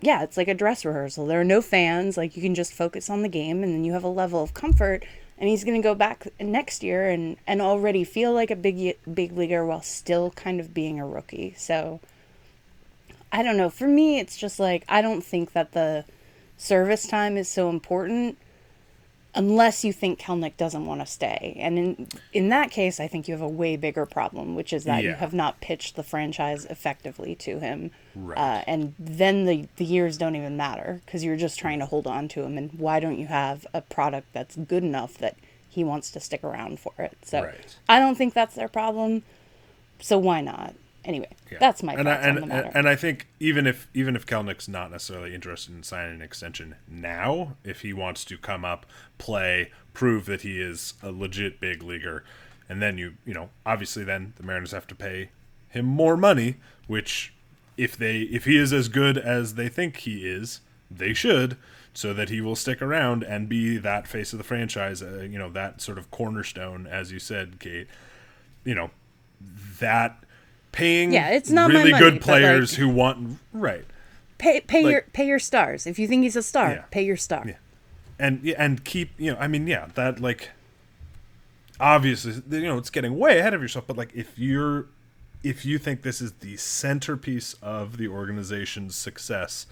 [0.00, 1.26] Yeah, it's like a dress rehearsal.
[1.26, 2.16] There are no fans.
[2.16, 4.54] Like you can just focus on the game, and then you have a level of
[4.54, 5.04] comfort.
[5.38, 8.96] And he's going to go back next year and and already feel like a big
[9.12, 11.54] big leaguer while still kind of being a rookie.
[11.56, 12.00] So.
[13.32, 13.68] I don't know.
[13.68, 16.04] For me, it's just like I don't think that the
[16.56, 18.38] service time is so important
[19.36, 21.56] unless you think Kelenic doesn't want to stay.
[21.60, 24.84] And in in that case, I think you have a way bigger problem, which is
[24.84, 27.90] that you have not pitched the franchise effectively to him.
[28.14, 28.38] Right.
[28.38, 32.06] Uh, and then the the years don't even matter because you're just trying to hold
[32.06, 32.56] on to him.
[32.58, 35.36] And why don't you have a product that's good enough that
[35.68, 37.18] he wants to stick around for it?
[37.22, 37.76] So Right.
[37.88, 39.22] I don't think that's their problem.
[40.00, 40.74] So why not?
[41.06, 41.58] Anyway, Yeah.
[41.58, 44.68] that's my and I, and, on the and I think even if even if Kelenic's
[44.68, 48.84] not necessarily interested in signing an extension now, if he wants to come up,
[49.18, 52.24] play, prove that he is a legit big leaguer,
[52.68, 55.30] and then you you know obviously then the Mariners have to pay
[55.68, 56.56] him more money,
[56.88, 57.32] which
[57.76, 61.56] if they if he is as good as they think he is, they should.
[61.94, 65.38] So that he will stick around and be that face of the franchise, uh, you
[65.38, 67.86] know, that sort of cornerstone, as you said, Kate.
[68.64, 68.90] You know,
[69.80, 70.22] that
[70.76, 73.84] paying Yeah, it's not really money, good players like- who want right
[74.38, 75.86] pay pay like- your pay your stars.
[75.86, 76.82] If you think he's a star, Yeah.
[76.90, 77.44] pay your star.
[77.46, 77.54] Yeah.
[78.18, 80.48] and and keep you know i mean yeah that like
[81.78, 84.86] obviously you know it's getting way ahead of yourself but like if you're
[85.42, 89.66] if you think this is the centerpiece of the organization's success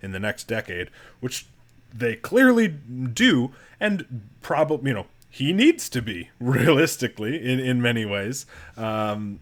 [0.00, 0.88] in the next decade
[1.20, 1.46] which
[1.92, 8.04] they clearly do and probably you know he needs to be realistically in in many
[8.06, 8.46] ways
[8.78, 9.40] um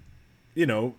[0.54, 0.94] you know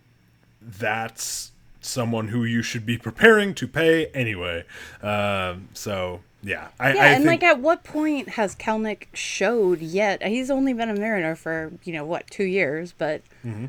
[0.62, 4.63] that's someone who you should be preparing to pay anyway.
[5.02, 9.80] Um, so yeah, I, Yeah, I and think like at what point has Kelenic showed
[9.82, 10.22] yet?
[10.24, 13.65] He's only been a Mariner for you know what two years, but Mm-hmm.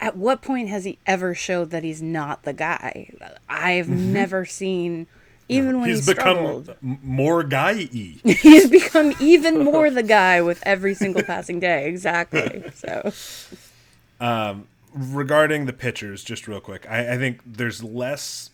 [0.00, 3.10] at what point has he ever showed that he's not the guy?
[3.48, 5.06] I've never seen.
[5.48, 5.96] Even when Mm-hmm.
[5.96, 8.16] he's he become struggled, more guy-y.
[8.24, 11.86] he's become even more the guy with every single passing day.
[11.88, 12.64] Exactly.
[12.74, 13.12] So
[14.94, 18.50] regarding the pitchers, just real quick, I, I think there's less.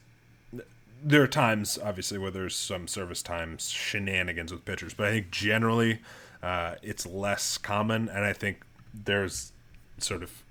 [1.03, 5.31] There are times, obviously, where there's some service times shenanigans with pitchers, but I think
[5.31, 6.01] generally
[6.42, 9.53] uh, it's less common, and I think there's
[9.98, 10.42] sort of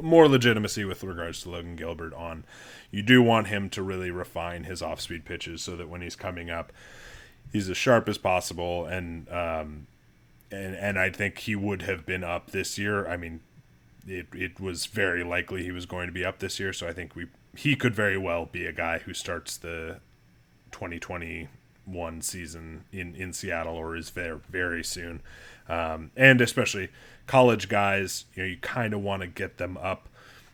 [0.00, 2.44] more legitimacy with regards to Logan Gilbert on.
[2.90, 6.50] You do want him to really refine his off-speed pitches so that when he's coming
[6.50, 6.72] up,
[7.52, 9.86] he's as sharp as possible, and um,
[10.50, 13.06] and and I think he would have been up this year.
[13.06, 13.40] I mean,
[14.06, 16.92] it it was very likely he was going to be up this year, so I
[16.92, 20.00] think we he could very well be a guy who starts the
[20.72, 25.20] 2021 season in in Seattle or is there very soon.
[25.68, 26.90] Um, and especially
[27.26, 30.08] college guys, you know, you kind of want to get them up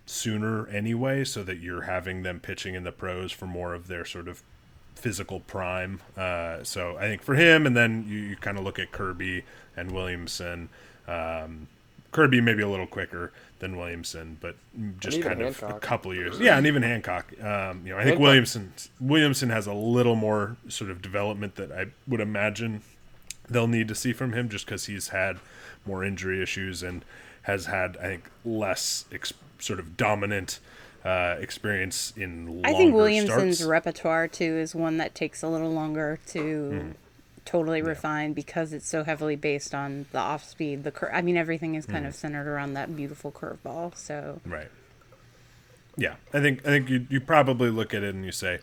[0.07, 4.05] sooner anyway, so that you're having them pitching in the pros for more of their
[4.05, 4.43] sort of
[4.95, 6.01] physical prime.
[6.17, 9.45] Uh, so I think for him, and then you, you kind of look at Kirby
[9.77, 10.69] and Williamson.
[11.09, 11.69] Um,
[12.13, 14.57] Kirby maybe a little quicker than Williamson, but
[14.99, 16.41] just kind of a couple of years.
[16.41, 17.33] Yeah, and even Hancock.
[17.43, 21.57] Um, you know, I think Hancock- Williamson Williamson has a little more sort of development
[21.57, 22.83] that I would imagine
[23.49, 25.39] they'll need to see from him, just because he's had
[25.87, 27.05] more injury issues and
[27.43, 30.59] has had I think less ex- sort of dominant
[31.05, 32.63] uh, experience in.
[32.65, 33.69] I think Williamson's starts.
[33.71, 36.91] repertoire too is one that takes a little longer to Hmm.
[37.51, 40.85] Totally refine because it's so heavily based on the off speed.
[40.85, 43.97] The cur- I mean, everything is kind of centered around that beautiful curveball.
[43.97, 44.69] So Right.
[45.97, 48.61] Yeah, I think I think you you probably look at it and you say,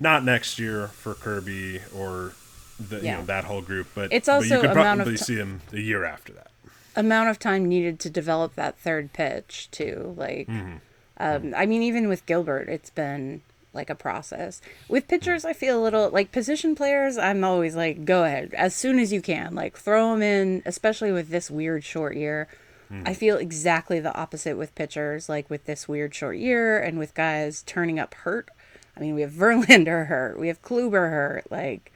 [0.00, 2.32] not next year for Kirby or
[2.80, 5.18] the you know that whole group, but It's but also you could amount of probably
[5.18, 6.50] ti- see him a year after that.
[6.96, 10.14] amount of time needed to develop that third pitch too.
[10.16, 10.76] Like, Mm-hmm.
[11.18, 13.42] um, I mean, even with Gilbert, it's been
[13.74, 14.60] like a process.
[14.88, 17.16] With pitchers, I feel a little like position players.
[17.18, 20.62] I'm always like, go ahead as soon as you can, like throw them in.
[20.66, 22.48] Especially with this weird short year,
[22.88, 23.02] Hmm.
[23.06, 25.28] I feel exactly the opposite with pitchers.
[25.28, 28.50] Like with this weird short year and with guys turning up hurt.
[28.96, 31.92] I mean, we have Verlander hurt, we have Kluber hurt, like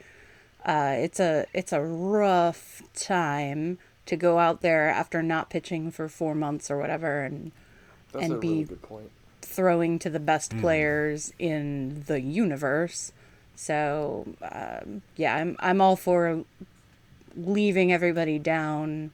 [0.65, 6.09] uh, it's a it's a rough time to go out there after not pitching for
[6.09, 7.53] four months or whatever and
[8.13, 9.11] That's And a really be- good point.
[9.47, 10.61] Throwing to the best mm-hmm.
[10.61, 13.13] players in the universe.
[13.55, 16.45] So um, yeah, I'm I'm all for
[17.37, 19.13] leaving everybody down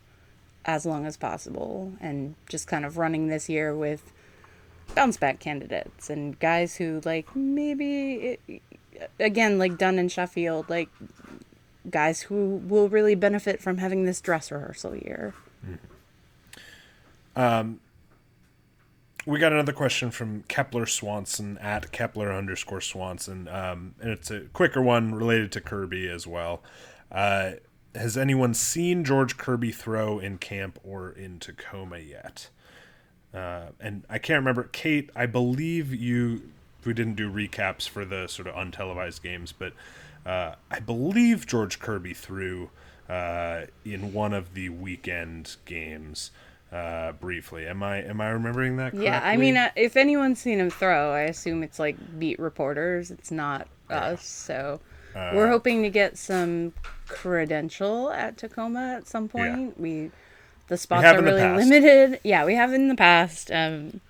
[0.64, 4.12] as long as possible and just kind of running this year with
[4.94, 8.62] bounce back candidates and guys who like maybe it,
[9.18, 10.88] again like Dunn and Sheffield like
[11.90, 15.34] guys who will really benefit from having this dress rehearsal year.
[15.66, 17.40] Mm-hmm.
[17.40, 17.80] Um,
[19.24, 24.40] We got another question from Kepler Swanson at Kepler underscore Swanson, um, and it's a
[24.52, 26.60] quicker one related to Kirby as well.
[27.10, 27.52] Uh,
[27.94, 32.48] has anyone seen George Kirby throw in camp or in Tacoma yet?
[33.32, 35.10] Uh, and I can't remember, Kate.
[35.14, 36.50] I believe you.
[36.84, 39.72] We didn't do recaps for the sort of untelevised games, but
[40.26, 42.70] uh, I believe George Kirby threw
[43.08, 46.32] uh, in one of the weekend games
[46.72, 47.66] uh, briefly.
[47.66, 48.94] Am I am I remembering that?
[48.96, 49.04] correctly?
[49.04, 53.10] Yeah, I mean, uh, if anyone's seen him throw, I assume it's like beat reporters.
[53.10, 54.24] It's not us.
[54.24, 54.80] So
[55.14, 56.72] Uh, we're hoping to get some
[57.08, 59.78] credential at Tacoma at some point.
[59.78, 60.10] We
[60.68, 62.20] the spots are really limited.
[62.24, 63.50] Yeah, we have in the past.
[63.50, 64.00] Um,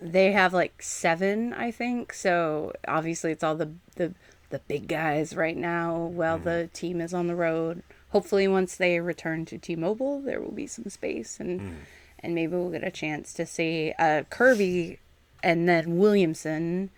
[0.00, 2.12] they have like seven, I think.
[2.12, 4.14] So obviously, it's all the the
[4.50, 5.96] the big guys right now.
[5.98, 6.44] While Mm-hmm.
[6.44, 7.82] the team is on the road.
[8.16, 11.74] Hopefully, once they return to T-Mobile, there will be some space and Mm.
[12.20, 14.98] and maybe we'll get a chance to see uh, Kirby
[15.42, 16.88] and then Williamson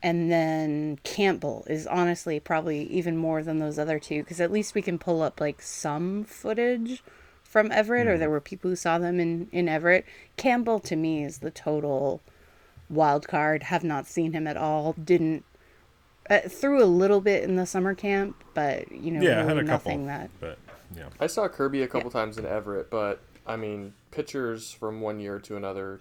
[0.00, 4.76] and then Campbell is honestly probably even more than those other two because at least
[4.76, 7.02] we can pull up like some footage
[7.42, 10.04] from Everett or there were people who saw them in in Everett.
[10.36, 12.20] Campbell to me is the total
[12.88, 13.64] wild card.
[13.64, 14.92] Have not seen him at all.
[14.92, 15.44] Didn't
[16.30, 19.48] uh, threw a little bit in the summer camp, but you know, yeah, I had
[19.48, 20.58] really a couple, nothing that but
[20.96, 25.20] yeah, I saw Kirby a couple times in Everett, but I mean, pitchers from one
[25.20, 26.00] year to another,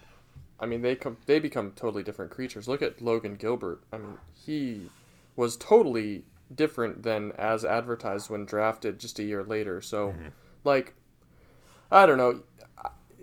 [0.60, 2.68] I mean, they come they become totally different creatures.
[2.68, 3.82] Look at Logan Gilbert.
[3.92, 4.90] I mean, he
[5.36, 9.82] was totally different than as advertised when drafted just a year later.
[9.82, 10.14] So,
[10.64, 10.94] like,
[11.92, 12.42] I don't know.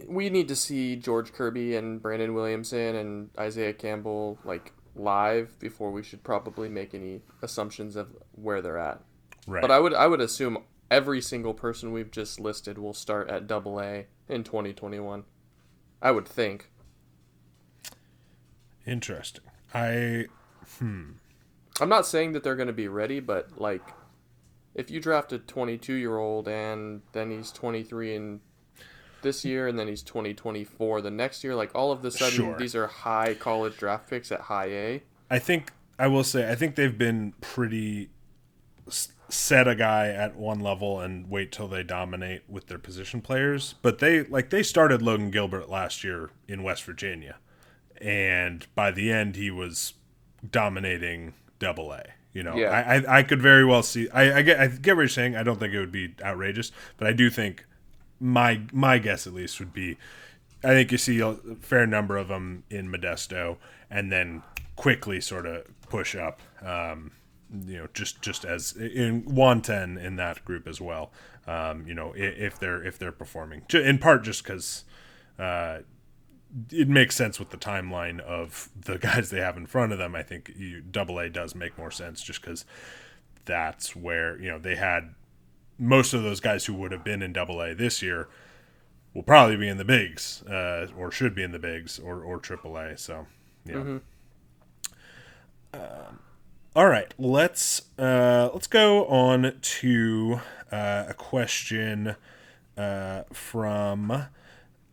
[0.06, 5.90] We need to see George Kirby and Brandon Williamson and Isaiah Campbell like live before
[5.90, 9.00] we should probably make any assumptions of where they're at.
[9.46, 9.60] right.
[9.60, 10.58] But I would I would assume
[10.90, 15.24] every single person we've just listed will start at double A in 2021.
[16.02, 16.70] I would think.
[18.86, 19.44] Interesting.
[19.74, 20.26] I
[20.78, 21.12] hmm.
[21.80, 23.82] I'm not saying that they're going to be ready, but like
[24.74, 28.40] if you draft a 22 year old and then he's 23 in
[29.26, 32.56] this year and then he's 2024 the next year, like all of a sudden Sure.
[32.58, 35.02] these are high college draft picks at high A.
[35.30, 38.10] I think I will say I think they've been pretty
[39.28, 43.74] set a guy at one level and wait till they dominate with their position players.
[43.82, 47.36] But they like they started Logan Gilbert last year in West Virginia,
[48.00, 49.94] and by the end he was
[50.48, 52.04] dominating Double A.
[52.32, 52.68] You know, Yeah.
[52.70, 54.08] I, I I could very well see.
[54.10, 55.34] I, I get I get what you're saying.
[55.36, 57.64] I don't think it would be outrageous, but I do think
[58.20, 59.96] my my guess at least would be
[60.64, 63.56] I think you see a fair number of them in Modesto,
[63.90, 64.42] and then
[64.74, 66.40] quickly sort of push up.
[66.62, 67.12] Um,
[67.66, 71.12] you know, just just as in Wanten in that group as well.
[71.46, 74.84] Um, you know, if they're if they're performing, in part just because
[75.38, 75.78] uh,
[76.72, 80.14] it makes sense with the timeline of the guys they have in front of them.
[80.16, 82.64] I think you, Double A does make more sense just because
[83.44, 85.14] that's where you know they had
[85.78, 88.28] most of those guys who would have been in Double A this year
[89.14, 92.38] will probably be in the bigs, uh, or should be in the bigs, or or
[92.38, 92.96] Triple A.
[92.96, 93.26] So,
[93.64, 93.98] yeah.
[95.74, 96.20] Um,
[96.74, 102.16] all right, let's uh, let's go on to uh, a question
[102.76, 104.26] uh, from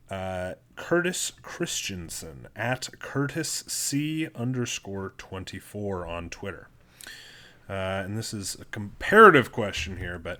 [0.09, 6.67] Uh, Curtis Christensen at Curtis C underscore 24 on Twitter.
[7.69, 10.39] Uh, and this is a comparative question here, but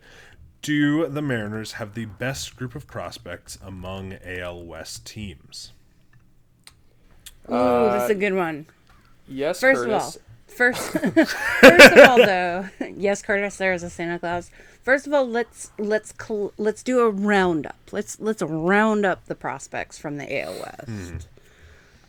[0.64, 5.72] do the Mariners have the best group of prospects among AL West teams?
[7.48, 8.66] Ooh, that's a good one.
[9.28, 10.16] Yes, First Curtis.
[10.16, 10.90] of all, first,
[11.62, 14.50] first of all, though, yes, Curtis, there is a Santa Claus.
[14.82, 17.78] First of all, let's let's cl- let's do a roundup.
[17.92, 21.28] Let's let's round up the prospects from the AL West.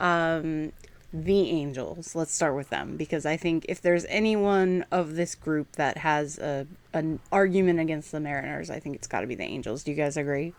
[0.01, 0.73] Um,
[1.15, 2.17] the Angels.
[2.17, 6.39] Let's start with them because I think if there's anyone of this group that has
[6.39, 9.85] a an argument against the Mariners, I think it's got to be the Angels.
[9.85, 10.55] Do you guys agree?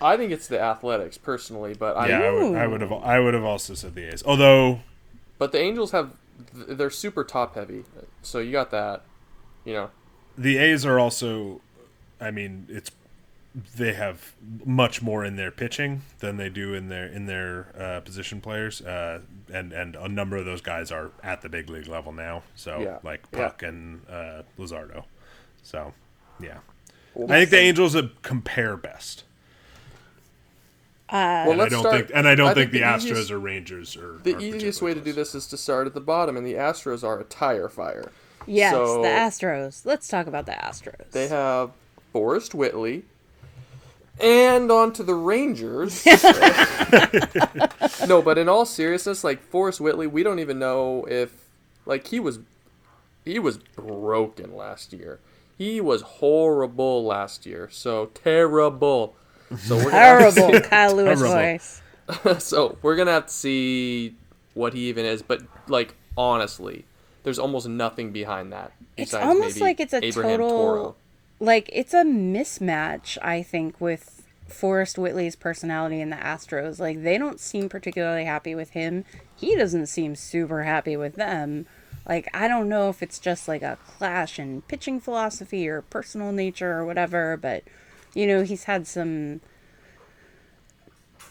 [0.00, 2.92] I think it's the Athletics personally, but I Yeah, I would, I would have.
[2.92, 4.24] I would have also said the A's.
[4.26, 4.80] Although,
[5.38, 6.10] but the Angels have
[6.52, 7.84] they're super top heavy,
[8.22, 9.04] so you got that.
[9.64, 9.90] You know,
[10.36, 11.60] the A's are also.
[12.20, 12.90] I mean, it's
[13.76, 14.34] they have
[14.66, 18.80] much more in their pitching than they do in their in their uh, position players,
[18.82, 19.20] uh,
[19.52, 22.42] and and a number of those guys are at the big league level now.
[22.54, 22.98] So Yeah.
[23.02, 23.48] like Yeah.
[23.48, 25.04] Puk and uh, Luzardo.
[25.62, 25.94] So
[26.38, 26.58] yeah,
[27.14, 29.24] Well, I think the Angels would compare best.
[31.10, 33.30] well, and I let's don't start- think and I don't I think, the, Astros easiest-
[33.30, 36.36] or Rangers are The easiest way to do this is to start at the bottom,
[36.36, 38.10] and the Astros are a tire fire.
[38.46, 39.86] Yes, So- the Astros.
[39.86, 41.10] Let's talk about the Astros.
[41.12, 41.70] They have
[42.12, 43.04] Forrest Whitley,
[44.20, 46.04] and on to the Rangers.
[48.06, 51.48] no, but in all seriousness, like Forrest Whitley, we don't even know if
[51.84, 52.38] like he was
[53.24, 55.20] he was broken last year.
[55.58, 57.68] He was horrible last year.
[57.70, 59.16] So terrible.
[59.58, 61.34] So we're gonna terrible Kyle Lewis Terrible.
[61.34, 61.82] voice.
[62.44, 64.16] so we're gonna have to see
[64.54, 65.22] what he even is.
[65.22, 66.84] But like honestly,
[67.22, 68.72] there's almost nothing behind that.
[68.96, 70.96] It's almost maybe like it's a Abraham total Toro.
[71.38, 76.78] Like it's a mismatch, I think, with Forrest Whitley's personality and the Astros.
[76.78, 79.04] Like they don't seem particularly happy with him.
[79.34, 81.66] He doesn't seem super happy with them.
[82.08, 86.32] Like I don't know if it's just like a clash in pitching philosophy or personal
[86.32, 87.64] nature or whatever, but
[88.14, 89.40] you know, he's had some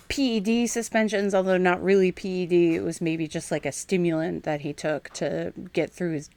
[0.08, 2.52] PED suspensions, although not really PED.
[2.52, 6.30] It was maybe just like a stimulant that he took to get through his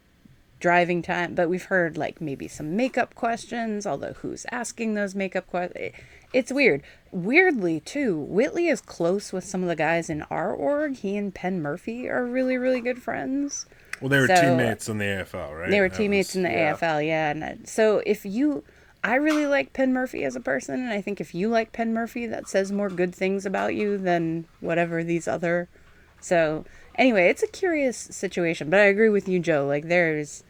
[0.60, 1.34] driving time.
[1.34, 5.92] But we've heard like maybe some makeup questions, although who's asking those makeup questions?
[6.32, 6.82] It's weird.
[7.10, 10.96] Weirdly, too, Whitley is close with some of the guys in our org.
[10.96, 13.64] He and Penn Murphy are really, really good friends.
[14.00, 15.70] Well, they were So- teammates in the AFL, right?
[15.70, 16.72] They were That teammates was- in the yeah.
[16.74, 17.30] AFL, yeah.
[17.30, 18.62] And I- so if you,
[19.02, 21.94] I really like Penn Murphy as a person, and I think if you like Penn
[21.94, 25.68] Murphy, that says more good things about you than whatever these other.
[26.20, 26.64] So
[26.96, 29.66] anyway, it's a curious situation, but I agree with you, Joe.
[29.66, 30.44] Like there's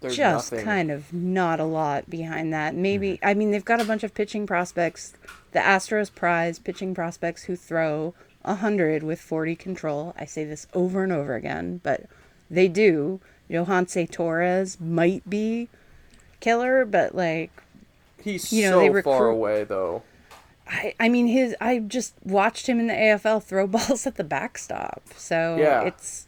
[0.00, 0.64] There's just nothing.
[0.64, 2.74] kind of not a lot behind that.
[2.74, 3.26] Maybe mm-hmm.
[3.26, 5.14] I mean they've got a bunch of pitching prospects.
[5.52, 10.14] The Astros prize pitching prospects who throw hundred with forty control.
[10.16, 12.04] I say this over and over again, but
[12.50, 13.20] they do.
[13.50, 15.68] Jojanse Torres might be
[16.40, 17.50] killer, but like
[18.22, 20.02] He's you know, so they far away though.
[20.68, 24.24] I, I mean his I just watched him in the AFL throw balls at the
[24.24, 25.02] backstop.
[25.16, 25.82] So Yeah.
[25.82, 26.25] it's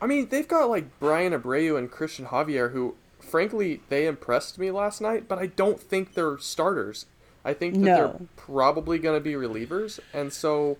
[0.00, 4.70] I mean, they've got like Bryan Abreu and Cristian Javier, who, frankly, they impressed me
[4.70, 7.06] last night, but I don't think they're starters.
[7.44, 10.76] I think that they're probably going to be relievers, and so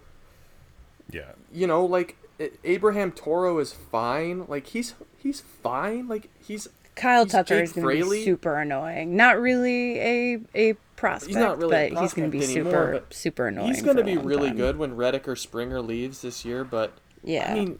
[1.10, 1.32] Yeah.
[1.52, 2.16] you know, like
[2.64, 4.44] Abraham Toro is fine.
[4.48, 6.08] Like he's he's fine.
[6.08, 9.16] Like he's Kyle He's Tucker Jake is going to be super annoying.
[9.16, 12.64] Not really a a prospect, he's not really a but he's going to be prospect
[12.66, 13.68] super anymore, but super annoying.
[13.68, 14.56] he's going to be really time.
[14.56, 16.64] good when Reddick or Springer leaves this year.
[16.64, 16.92] But
[17.22, 17.52] Yeah.
[17.52, 17.78] I mean,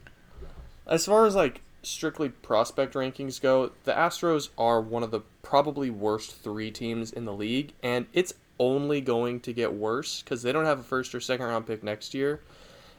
[0.89, 5.89] as far as like strictly prospect rankings go, the Astros are one of the probably
[5.89, 10.51] worst three teams in the league, and it's only going to get worse because they
[10.51, 12.41] don't have a first or second round pick next year.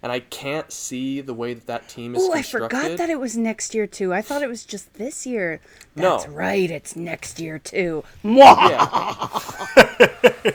[0.02, 3.20] And I can't see the way that that team is Oh, I forgot that it
[3.20, 4.14] was next year too.
[4.14, 5.60] I thought it was just this year.
[5.94, 6.16] No.
[6.16, 6.70] That's right.
[6.70, 8.02] It's next year too.
[8.24, 8.70] Mwah!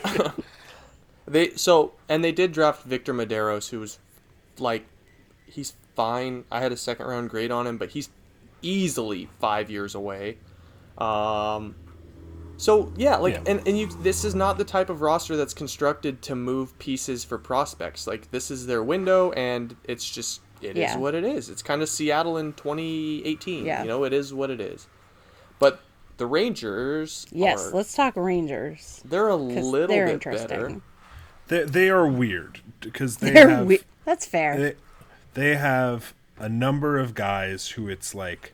[0.02, 0.30] Yeah.
[1.28, 4.00] they so and they did draft Victor Maderos, who was
[4.58, 4.84] like
[5.46, 6.44] he's fine.
[6.50, 8.08] I had a second round grade on him, but he's
[8.62, 10.38] easily five years away.
[10.98, 11.74] Um
[12.58, 13.42] so yeah, like Yeah.
[13.46, 17.24] and, and you this is not the type of roster that's constructed to move pieces
[17.24, 18.06] for prospects.
[18.06, 20.96] Like this is their window and it's just it is Yeah.
[20.96, 21.50] what it is.
[21.50, 23.66] It's kind of Seattle in 2018.
[23.66, 23.82] Yeah.
[23.82, 24.86] You know, it is what it is.
[25.58, 25.80] But
[26.16, 29.02] the Rangers Yes, are, let's talk Rangers.
[29.04, 30.48] they're a little they're bit interesting.
[30.48, 30.80] better.
[31.48, 34.58] They they are weird because they They're have we- That's fair.
[34.58, 34.74] they,
[35.36, 38.52] they have a number of guys who it's like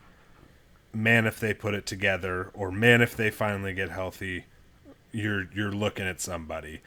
[0.93, 4.45] man if they put it together or man if they finally get healthy
[5.11, 6.81] you're you're looking at somebody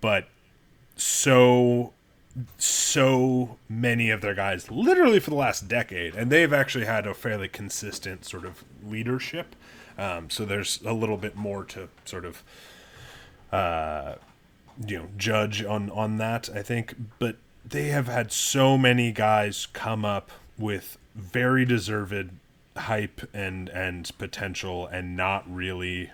[0.00, 0.28] but
[0.96, 1.92] so
[2.58, 7.14] so many of their guys literally for the last decade, and they've actually had a
[7.14, 9.54] fairly consistent sort of leadership.
[9.98, 12.42] Um, so there's a little bit more to sort of
[13.52, 14.14] uh,
[14.86, 19.66] you know judge on on that I think, but they have had so many guys
[19.72, 22.30] come up with very deserved
[22.76, 26.10] hype and and potential and not really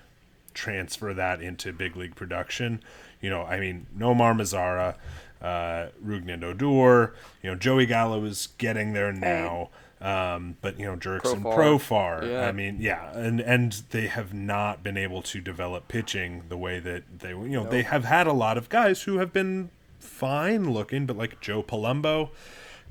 [0.54, 2.82] transfer that into big league production.
[3.20, 4.96] You know, I mean, Nomar Mazara,
[5.40, 9.70] uh, Rougned Odor, you know, Joey Gallo is getting there now.
[10.00, 11.80] Um, but you know, Jurickson Profar.
[11.80, 12.30] Profar.
[12.30, 12.46] Yeah.
[12.46, 16.78] I mean, yeah, and and they have not been able to develop pitching the way
[16.78, 20.70] that they you know they have had a lot of guys who have been fine
[20.70, 22.30] looking, but like Joe Palumbo,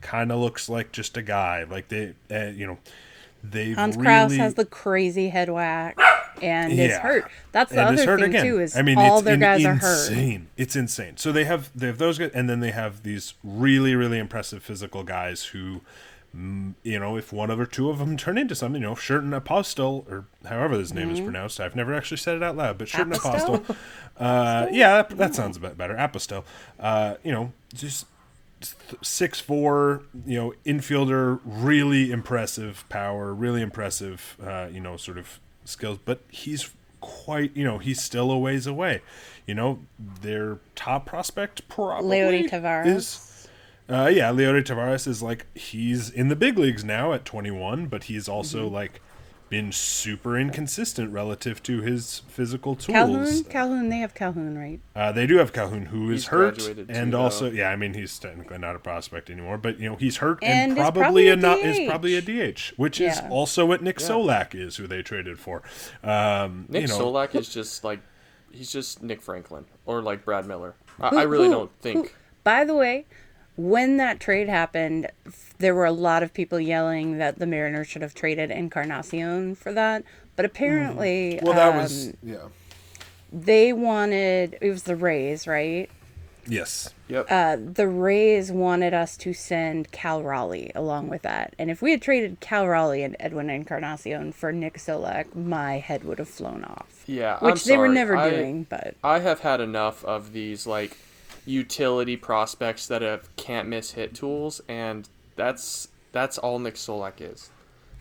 [0.02, 1.64] kind of looks like just a guy.
[1.64, 2.78] Like they, uh, you know,
[3.44, 5.98] they Hans really, Crouse has the crazy head whack
[6.42, 7.30] and is hurt.
[7.52, 8.46] That's the and other hurt thing again.
[8.46, 8.60] too.
[8.60, 10.10] Is I mean, all it's their in- guys are hurt.
[10.12, 10.48] insane.
[10.58, 11.18] It's insane.
[11.18, 14.64] So they have they have those guys, and then they have these really really impressive
[14.64, 15.82] physical guys who,
[16.34, 19.34] you know, if one of or two of them turn into something, you know, Sherten
[19.36, 22.88] Apostel or however his name is pronounced, I've never actually said it out loud, but
[22.88, 23.28] Sherten Mm-hmm.
[23.28, 23.56] Apostel?
[23.56, 23.76] Apostel.
[24.20, 25.96] Uh, yeah, that, that sounds a bit better.
[25.96, 26.44] Apostel.
[26.80, 28.08] Uh, you know, just
[29.04, 35.40] six four, you know, infielder, really impressive power, really impressive, uh, you know, sort of
[35.66, 36.00] skills.
[36.04, 39.02] But he's quite, you know, he's still a ways away.
[39.46, 39.80] You know,
[40.22, 42.88] their top prospect probably Leody Taveras.
[42.88, 43.27] is.
[43.90, 48.06] Uh, yeah, Leody Taveras is like he's in the big leagues now at 21, but
[48.06, 48.76] he's also Mm-hmm.
[48.76, 49.02] like
[49.50, 52.94] been super inconsistent relative to his physical tools.
[52.94, 54.82] Calhoun, Calhoun, they have Calhoun, right?
[54.94, 57.56] Uh, they do have Calhoun, who is He's hurt, and too, also, though.
[57.56, 60.72] yeah, I mean, he's technically not a prospect anymore, but you know, he's hurt And
[60.72, 61.88] and, probably, probably a a not is DH.
[61.88, 65.64] probably a DH, which is also what Nick Solak is, who they traded for.
[66.04, 68.02] Um, Nick you know, Solak is just like
[68.52, 70.76] he's just Nick Franklin or like Brad Miller.
[71.00, 72.08] I, I really Who- don't think.
[72.08, 72.14] who-
[72.44, 73.06] by the way,
[73.58, 75.10] when that trade happened,
[75.60, 79.74] there were a lot of people yelling that the Mariners should have traded Encarnacion for
[79.74, 80.04] that.
[80.36, 82.48] But apparently, well, that um, was yeah,
[83.34, 85.90] they wanted it was the Rays, right?
[86.50, 87.26] yes, Yep.
[87.30, 91.54] Uh, the Rays wanted us to send Cal Raleigh along with that.
[91.60, 96.04] And if we had traded Cal Raleigh and Edwin Encarnacion for Nick Solak, my head
[96.06, 97.04] would have flown off.
[97.08, 100.66] yeah, Which I'm they were never I- doing, but I have had enough of these
[100.68, 100.98] like
[101.48, 107.50] utility prospects that have can't miss hit tools, and that's that's all Nick Solak is.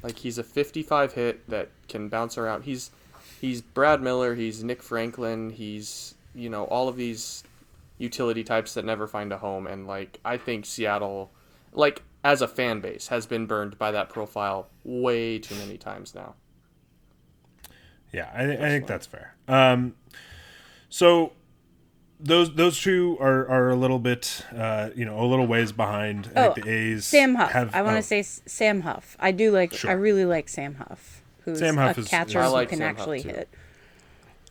[0.03, 2.65] Like he's a 55 hit that can bounce around.
[2.65, 2.91] He's
[3.41, 4.35] he's Brad Miller.
[4.35, 5.51] He's Nick Franklin.
[5.51, 7.45] He's you know all of these
[7.99, 11.31] utility types that never find a home, and like I think Seattle,
[11.73, 16.15] like as a fan base, has been burned by that profile way too many times
[16.15, 16.35] now.
[18.13, 19.35] yeah, I, I think that's fair.
[19.47, 19.95] Um,
[20.89, 21.33] so
[22.19, 26.31] those those two are, are a little bit, uh, you know, a little ways behind.
[26.37, 27.51] Oh, think the A's Sam Huff.
[27.53, 29.17] have- I want to oh, say Sam Huff.
[29.21, 29.75] I do like.
[29.75, 29.91] Sure.
[29.91, 32.79] I really like Sam Huff, who's Sam Huff a is- catcher I who like can
[32.79, 33.49] Sam actually hit.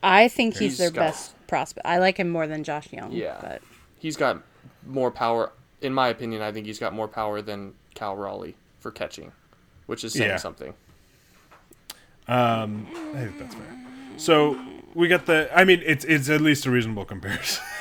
[0.03, 1.87] I think he's, He's their got- best prospect.
[1.87, 3.11] I like him more than Josh Jung.
[3.11, 3.37] Yeah.
[3.41, 3.61] but
[3.97, 4.43] he's got
[4.85, 5.51] more power.
[5.81, 9.31] In my opinion, I think he's got more power than Cal Raleigh for catching,
[9.87, 10.37] which is saying Yeah.
[10.37, 10.73] something.
[12.27, 12.65] I
[13.13, 13.77] think that's fair.
[14.17, 14.59] So
[14.95, 15.49] we got the.
[15.55, 17.63] I mean, it's it's at least a reasonable comparison.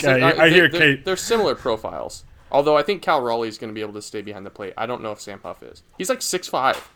[0.00, 1.04] So, I, uh, I they- hear they're, Kate.
[1.04, 2.24] They're similar profiles.
[2.50, 4.72] Although I think Cal Raleigh is going to be able to stay behind the plate.
[4.78, 5.82] I don't know if Sam Huff is.
[5.98, 6.88] He's like six five.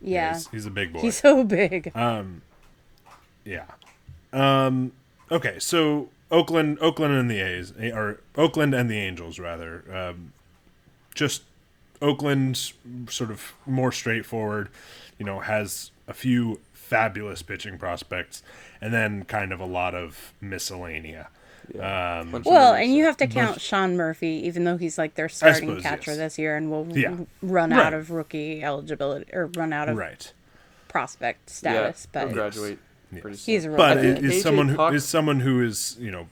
[0.00, 1.00] yeah, He's, he's a big boy.
[1.00, 1.92] he's so big.
[1.94, 2.40] Um,
[3.44, 3.64] Yeah.
[4.32, 4.92] Um.
[5.30, 5.58] Okay.
[5.58, 9.84] So Oakland, Oakland and the A's, or Oakland and the Angels, rather.
[9.94, 10.32] Um,
[11.14, 11.42] just
[12.02, 12.72] Oakland,
[13.10, 14.68] sort of more straightforward.
[15.18, 18.42] You know, has a few fabulous pitching prospects,
[18.80, 21.26] and then kind of a lot of miscellanea.
[21.74, 25.68] Um, Well, and you have to count Sean Murphy, even though he's like their starting
[25.70, 26.18] suppose, catcher yes.
[26.18, 27.16] this year, and will Yeah.
[27.42, 27.86] run Right.
[27.86, 30.32] out of rookie eligibility or run out of right.
[30.88, 32.06] prospect status.
[32.12, 32.78] he'll but graduate
[33.20, 33.52] pretty soon.
[33.54, 36.10] he's a but I is, is AJ someone who Puk- is someone who is you
[36.12, 36.28] know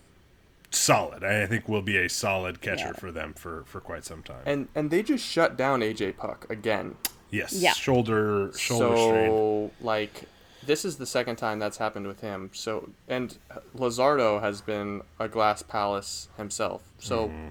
[0.71, 1.25] solid.
[1.25, 3.01] I think will be a solid catcher Yeah.
[3.01, 4.43] for them for for quite some time.
[4.47, 6.95] and and they just shut down AJ Puk again.
[7.31, 7.73] yes, Yeah.
[7.73, 9.71] shoulder shoulder so strain.
[9.81, 10.23] like
[10.67, 12.51] this is the second time that's happened with him.
[12.53, 13.37] So and
[13.77, 16.83] Luzardo has been a glass palace himself.
[16.99, 17.49] So Mm-hmm.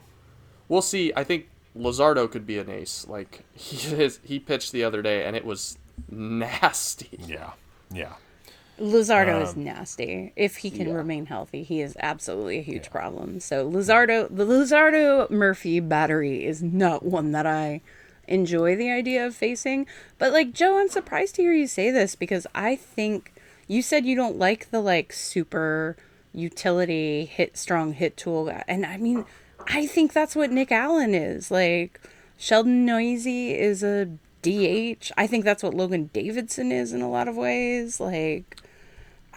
[0.69, 1.11] we'll see.
[1.15, 3.05] I think Luzardo could be an ace.
[3.07, 5.77] Like he is, he pitched the other day and it was
[6.09, 7.19] nasty.
[7.27, 7.51] Yeah,
[7.91, 8.13] yeah.
[8.79, 10.33] Luzardo Um, is nasty.
[10.35, 13.39] If he can remain healthy, he is absolutely a huge problem.
[13.39, 17.81] So Luzardo, the Luzardo Murphy battery is not one that I
[18.27, 19.85] enjoy the idea of facing.
[20.17, 23.33] But like Joe, I'm surprised to hear you say this because I think
[23.67, 25.95] you said you don't like the like super
[26.33, 28.63] utility hit strong hit tool guy.
[28.67, 29.23] and I mean
[29.67, 31.49] I think that's what Nick Allen is.
[31.51, 32.01] Like
[32.37, 34.07] Sheldon Neuse is a
[34.41, 35.11] DH.
[35.15, 37.99] I think that's what Logan Davidson is in a lot of ways.
[37.99, 38.57] Like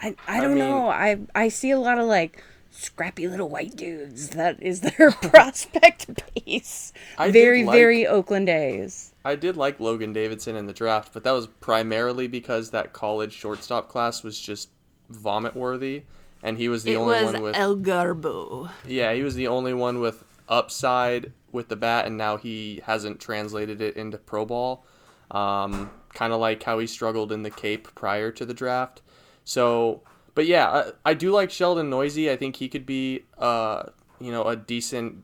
[0.01, 0.89] I I don't mean- know.
[0.89, 2.43] I I see a lot of like
[2.77, 4.29] scrappy little white dudes.
[4.29, 6.93] That is their prospect base.
[7.17, 9.13] I very like- very Oakland A's.
[9.25, 13.33] I did like Logan Davidson in the draft, but that was primarily because that college
[13.33, 14.69] shortstop class was just
[15.09, 16.03] vomit worthy,
[16.41, 18.69] and he was the It only was one with El Garbo.
[18.87, 23.19] yeah, he was the only one with upside with the bat, and now he hasn't
[23.19, 24.85] translated it into pro ball.
[25.31, 29.01] Um, kind of like how he struggled in the Cape prior to the draft.
[29.43, 30.03] So,
[30.37, 32.29] but yeah, I, I do like Sheldon Neuse.
[32.29, 33.85] I think he could be, uh,
[34.19, 35.23] you know, a decent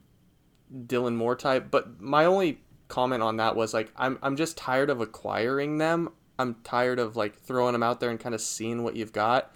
[0.75, 1.67] Dylan Moore type.
[1.69, 6.09] But my only comment on that was like, I'm I'm just tired of acquiring them.
[6.39, 9.53] I'm tired of like throwing them out there and kind of seeing what you've got.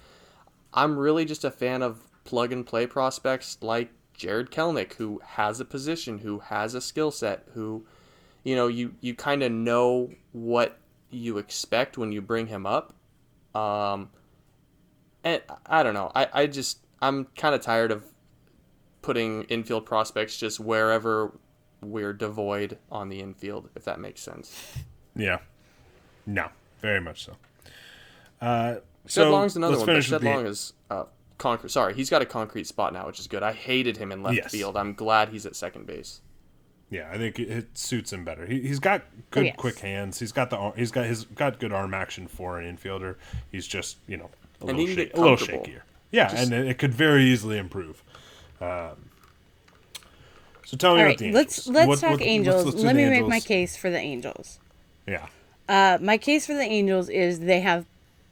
[0.76, 5.60] I'm really just a fan of plug and play prospects like Jarred Kelenic, who has
[5.60, 7.84] a position, who has a skill set, who,
[8.44, 10.78] you know, you you kind of know what
[11.10, 12.94] you expect when you bring him up.
[13.56, 14.12] Um,
[15.24, 16.12] and I don't know.
[16.16, 18.04] I, I just I'm kind of tired of
[19.02, 21.32] putting infield prospects just wherever
[21.82, 24.78] we're devoid on the infield, if that makes sense.
[25.16, 25.40] Yeah.
[26.26, 26.50] No,
[26.82, 27.34] very much so.
[28.42, 29.86] Uh, Shed so Long's another one.
[29.86, 31.06] But Shed with the- is uh,
[31.38, 31.70] concrete.
[31.70, 33.44] Sorry, he's got a concrete spot now, which is good.
[33.44, 34.52] I hated him in left Yes.
[34.52, 34.76] field.
[34.76, 36.22] I'm glad he's at second base.
[36.90, 38.46] Yeah, I think it, it suits him better.
[38.46, 39.56] He, he's got good yes.
[39.58, 40.20] quick hands.
[40.20, 43.16] He's got the he's got his got good arm action for an infielder.
[43.52, 44.30] He's just you know
[44.62, 45.82] a And little, he can shak- get a little shakier.
[46.12, 48.02] Yeah, and it, it could very easily improve.
[48.62, 49.10] Um,
[50.66, 51.46] so tell me All about right, the Angels.
[51.46, 52.66] let's let's What- talk what- let's- Angels.
[52.66, 54.60] let's Let the me make my case for the Angels.
[55.06, 55.28] Yeah,
[55.70, 57.86] Uh, my case for the Angels is they have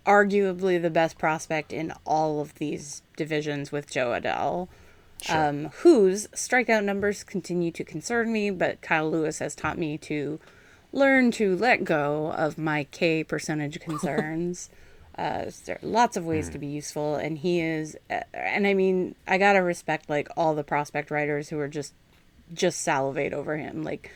[0.05, 4.67] arguably the best prospect in all of these divisions with Jo Adell,
[5.29, 10.39] um, whose strikeout numbers continue to concern me, but Kyle Lewis has taught me to
[10.93, 14.69] learn to let go of my K percentage concerns.
[15.17, 18.73] Uh, there are lots of ways to be useful, and he is, uh, and I
[18.73, 21.93] mean, I gotta respect like all the prospect writers who are just
[22.53, 24.11] just salivate over him, like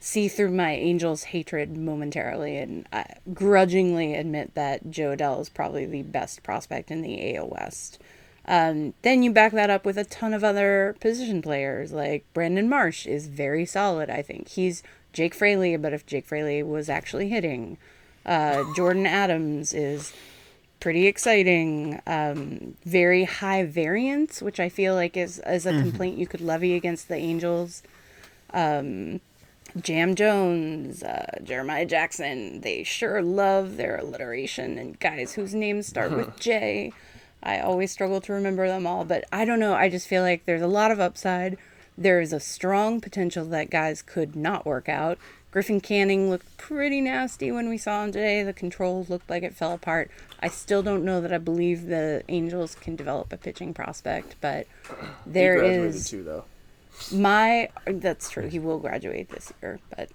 [0.00, 5.86] see through my Angels hatred momentarily and uh, grudgingly admit that Jo Adell is probably
[5.86, 8.00] the best prospect in the AL West.
[8.46, 12.68] Um, then you back that up with a ton of other position players, like Brandon
[12.68, 14.08] Marsh is very solid.
[14.08, 17.76] I think he's Jake Fraley, but if Jake Fraley was actually hitting,
[18.26, 20.12] uh, Jordan Adams is
[20.80, 22.00] pretty exciting.
[22.06, 26.74] Um, very high variance, which I feel like is is a complaint you could levy
[26.74, 27.82] against the Angels.
[29.76, 36.10] Jahmai Jones, uh, Jeremiah Jackson, they sure love their alliteration and guys whose names start
[36.10, 36.92] with J.
[37.42, 39.74] I always struggle to remember them all, but I don't know.
[39.74, 41.56] I just feel like there's a lot of upside.
[41.96, 45.18] There is a strong potential that guys could not work out.
[45.50, 48.42] Griffin Canning looked pretty nasty when we saw him today.
[48.42, 50.10] The control looked like it fell apart.
[50.40, 54.66] I still don't know that I believe the Angels can develop a pitching prospect, but
[55.26, 56.44] there he graduated is too, though.
[57.12, 58.48] my that's true.
[58.48, 60.10] He will graduate this year, but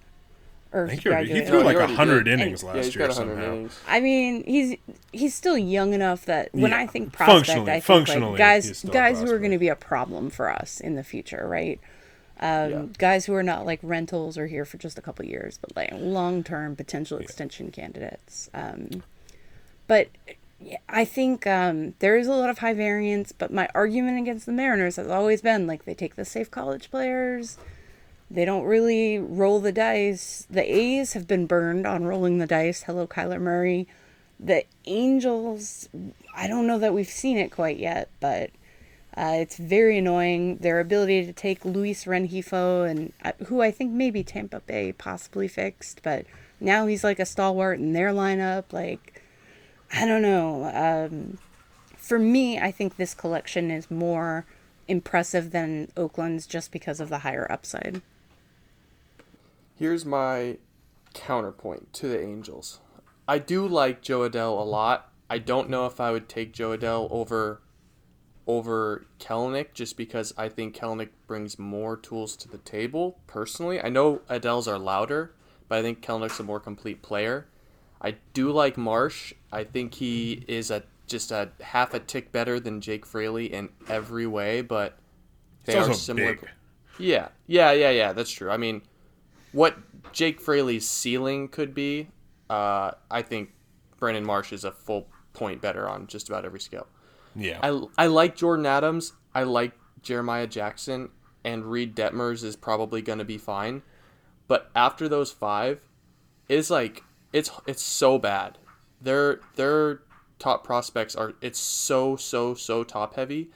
[0.72, 2.40] or I think he threw No, like he hundred did.
[2.40, 3.54] innings Yeah, last he's year got 100 somehow.
[3.54, 3.80] innings.
[3.88, 4.76] I mean, he's
[5.12, 8.38] he's still young enough that when Yeah, I think prospect, functionally- I think functionally, like
[8.38, 10.94] guys he's still a guys who are going to be a problem for us in
[10.94, 11.80] the future, right?
[12.44, 12.82] Um, Yeah.
[12.98, 15.90] Guys who are not like rentals or here for just a couple years, but like
[15.94, 18.50] long term potential extension candidates.
[18.52, 19.02] Um,
[19.86, 20.08] but
[20.60, 23.32] yeah, I think um, there is a lot of high variance.
[23.32, 26.90] But my argument against the Mariners has always been like they take the safe college
[26.90, 27.56] players.
[28.30, 30.46] They don't really roll the dice.
[30.50, 32.82] The A's have been burned on rolling the dice.
[32.82, 33.86] Hello, Kyler Murray.
[34.40, 35.88] The Angels,
[36.34, 38.50] I don't know that we've seen it quite yet, but
[39.16, 40.56] uh, it's very annoying.
[40.56, 45.46] Their ability to take Luis Rengifo, and uh, who I think maybe Tampa Bay possibly
[45.46, 46.26] fixed, but
[46.60, 48.72] now he's like a stalwart in their lineup.
[48.72, 49.22] Like,
[49.92, 50.64] I don't know.
[50.74, 51.38] Um,
[51.96, 54.46] for me, I think this collection is more
[54.88, 58.02] impressive than Oakland's just because of the higher upside.
[59.76, 60.58] Here's my
[61.14, 62.80] counterpoint to the Angels.
[63.26, 65.10] I do like Jo Adell a lot.
[65.30, 67.60] I don't know if I would take Jo Adell over
[68.46, 73.80] over Kelenic just because I think Kelenic brings more tools to the table personally.
[73.80, 75.32] I know Adell's are louder,
[75.68, 77.46] but I think Kelenic's a more complete player.
[78.00, 79.32] I do like Marsh.
[79.50, 83.68] I think he is a just a half a tick better than Jake Fraley in
[83.88, 84.98] every way, but
[85.64, 86.34] they are similar.
[86.34, 86.48] big.
[86.98, 88.12] Yeah, yeah, yeah, yeah.
[88.12, 88.50] That's true.
[88.50, 88.82] I mean,
[89.52, 89.76] what
[90.12, 92.08] Jake Fraley's ceiling could be,
[92.48, 93.52] uh, I think
[93.98, 96.86] Brandon Marsh is a full point better on just about every scale.
[97.36, 99.12] Yeah, I, I like Jordan Adams.
[99.34, 99.72] I like
[100.02, 101.10] Jeremiah Jackson.
[101.44, 103.82] and Reed Detmers is probably going to be fine.
[104.48, 105.80] But after those five,
[106.48, 108.58] it's like it's it's so bad.
[109.00, 110.00] Their their
[110.38, 113.50] top prospects are it's so so so top heavy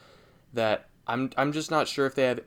[0.53, 2.41] that I'm I'm just not sure if they have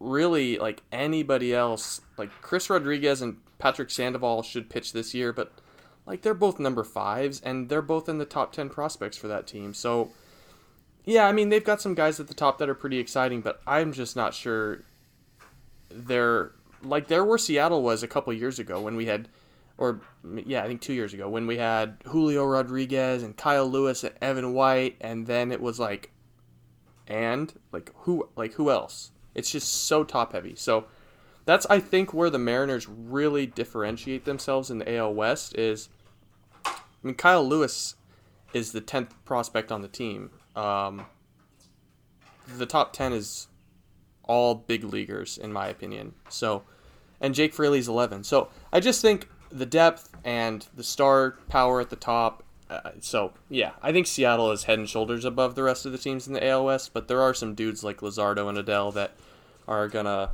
[0.00, 5.52] really like anybody else like Chris Rodriguez and Patrick Sandoval should pitch this year, but
[6.06, 9.46] like they're both number fives and they're both in the top ten prospects for that
[9.46, 9.74] team.
[9.74, 10.10] So
[11.04, 13.60] yeah, I mean they've got some guys at the top that are pretty exciting, but
[13.66, 14.82] I'm just not sure
[15.90, 19.28] they're like there where Seattle was a couple years ago when we had
[19.78, 20.00] or
[20.46, 24.14] yeah, I think 2 years ago when we had Julio Rodriguez and Kyle Lewis and
[24.20, 26.10] Evan White and then it was like
[27.06, 29.10] and like who like who else?
[29.34, 30.54] It's just so top heavy.
[30.56, 30.84] So
[31.44, 35.88] that's I think where the Mariners really differentiate themselves in the AL West is
[36.64, 36.72] I
[37.02, 37.96] mean Kyle Lewis
[38.52, 40.30] is the 10th prospect on the team.
[40.54, 41.06] Um,
[42.56, 43.48] the top 10 is
[44.24, 46.14] all big leaguers in my opinion.
[46.28, 46.62] So
[47.20, 48.24] and Jake Fraley's 11.
[48.24, 52.42] So I just think the depth and the star power at the top.
[52.70, 55.98] Uh, so yeah, I think Seattle is head and shoulders above the rest of the
[55.98, 59.12] teams in the AL West, but there are some dudes like Luzardo and Adell that
[59.68, 60.30] are gonna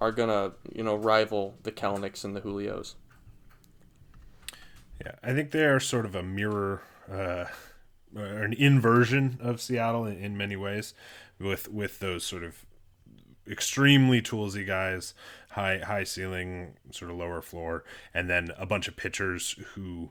[0.00, 2.94] are gonna you know rival the Kelenics and the Julios.
[5.04, 7.44] Yeah, I think they are sort of a mirror, uh,
[8.16, 10.94] or an inversion of Seattle in, in many ways,
[11.38, 12.64] with with those sort of
[13.48, 15.14] extremely toolsy guys,
[15.50, 17.84] high high ceiling, sort of lower floor,
[18.14, 20.10] and then a bunch of pitchers who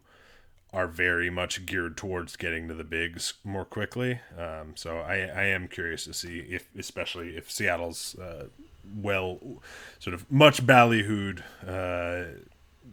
[0.76, 4.20] are very much geared towards getting to the bigs more quickly.
[4.38, 8.48] Um, so I, I am curious to see if, especially if Seattle's uh,
[8.94, 9.62] well,
[10.00, 12.40] sort of much ballyhooed uh,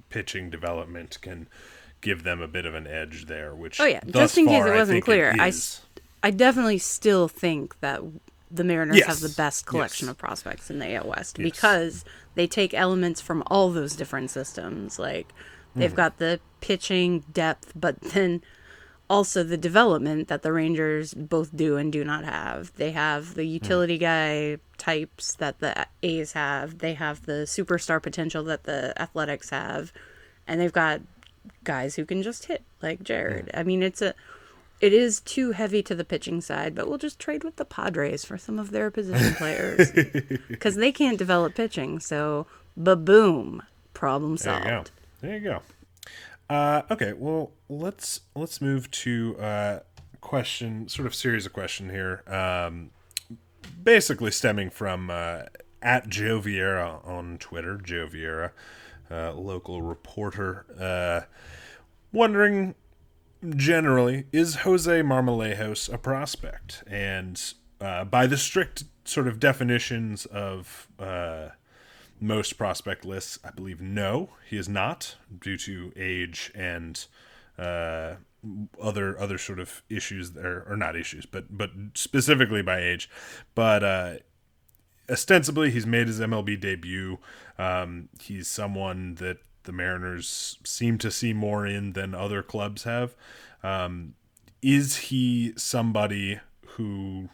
[0.09, 1.49] pitching development can
[2.01, 3.55] give them a bit of an edge there.
[3.55, 5.57] Which Oh yeah, just in case far, it wasn't think clear, I, is.
[5.57, 5.87] s-
[6.23, 8.01] I definitely still think that
[8.51, 9.07] the Mariners Yes.
[9.07, 10.13] have the best collection Yes.
[10.13, 11.45] of prospects in the AL West Yes.
[11.51, 14.99] because they take elements from all those different systems.
[14.99, 15.33] Like
[15.75, 15.97] they've Hmm.
[15.97, 18.43] got the pitching depth, but then
[19.13, 22.73] also the development that the Rangers both do and do not have.
[22.77, 23.51] They have the hmm.
[23.51, 26.79] utility guy types that the A's have.
[26.79, 29.93] They have the superstar potential that the Athletics have,
[30.49, 31.03] and they've got
[31.63, 33.51] guys who can just hit like Jared.
[33.53, 34.15] I mean, it's a
[34.81, 38.25] it is too heavy to the pitching side, but we'll just trade with the Padres
[38.25, 39.93] for some of their position players
[40.49, 42.01] because they can't develop pitching.
[42.01, 42.47] So,
[42.79, 44.65] ba-boom, problem solved.
[44.65, 44.91] There you go.
[45.21, 45.63] There you go.
[46.53, 49.81] Uh, okay, well let's let's move to uh,
[50.21, 52.23] question, sort of series of question here.
[52.27, 52.91] Um,
[53.83, 55.45] basically stemming from uh,
[55.81, 58.51] at Joe Vieira on Twitter, Joe Vieira,
[59.11, 61.23] uh, local reporter, uh,
[62.13, 62.75] wondering
[63.57, 67.43] generally is Jose Marmolejos a prospect, and
[67.81, 71.49] uh, by the strict sort of definitions of uh,
[72.23, 77.05] most prospect lists, I believe no, he is not due to age and
[77.59, 78.15] uh,
[78.81, 83.11] other other sort of issues there, or not issues, but but specifically by age.
[83.55, 84.15] But uh,
[85.11, 87.19] ostensibly, he's made his MLB debut.
[87.59, 93.15] Um, he's someone that the Mariners seem to see more in than other clubs have.
[93.63, 94.15] Um,
[94.61, 97.29] is he somebody who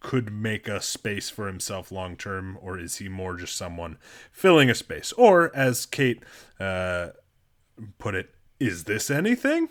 [0.00, 3.98] could make a space for himself long term, or is he more just someone
[4.30, 5.12] filling a space?
[5.12, 6.22] Or, as Kate
[6.60, 7.08] uh,
[7.98, 9.68] put it, is this anything?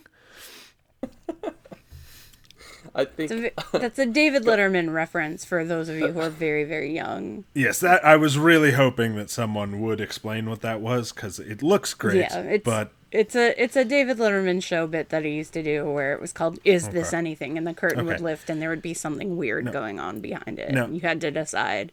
[2.96, 6.64] I think a That's a David Letterman reference for those of you who are very,
[6.64, 7.46] very young.
[7.54, 11.62] Yes, that I was really hoping that someone would explain what that was because it
[11.62, 12.18] looks great.
[12.18, 15.64] Yeah, it's but it's a it's a David Letterman show bit that he used to
[15.64, 18.70] do where it was called "Is This Anything?" and the curtain would lift and there
[18.70, 20.72] would be something weird going on behind it.
[20.72, 20.86] No.
[20.86, 21.92] and You had to decide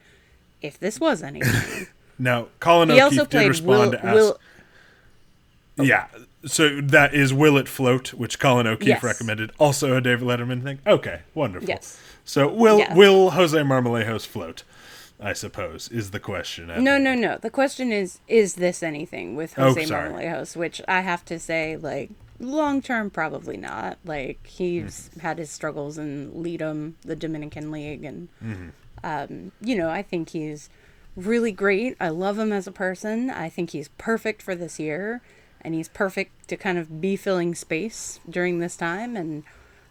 [0.60, 1.86] if this was anything.
[2.18, 3.90] now Colin he O'Keefe also did played respond Will.
[3.92, 4.14] to ask.
[4.16, 4.38] Will
[5.86, 6.06] Yeah,
[6.46, 9.02] so that is "Will It Float," which Colin O'Keefe Yes.
[9.02, 9.50] recommended.
[9.58, 10.78] Also a David Letterman thing.
[10.86, 11.68] Okay, wonderful.
[11.68, 11.98] Yes.
[12.24, 12.96] So will Yes.
[12.96, 14.62] will Jose Marmolejos float?
[15.20, 16.66] I suppose is the question.
[16.82, 17.38] No, no, no.
[17.40, 20.10] The question is, is this anything with Oh, Jose sorry.
[20.10, 20.56] Marmolejos?
[20.56, 23.98] Which I have to say, like, long term, probably not.
[24.04, 25.20] Like, he's Hmm.
[25.20, 28.68] had his struggles in LIDOM, the Dominican League, and, Mm-hmm.
[29.04, 30.68] um, you know, I think he's
[31.16, 31.96] really great.
[32.00, 33.30] I love him as a person.
[33.30, 35.22] I think he's perfect for this year,
[35.64, 39.16] and he's perfect to kind of be filling space during this time.
[39.16, 39.44] And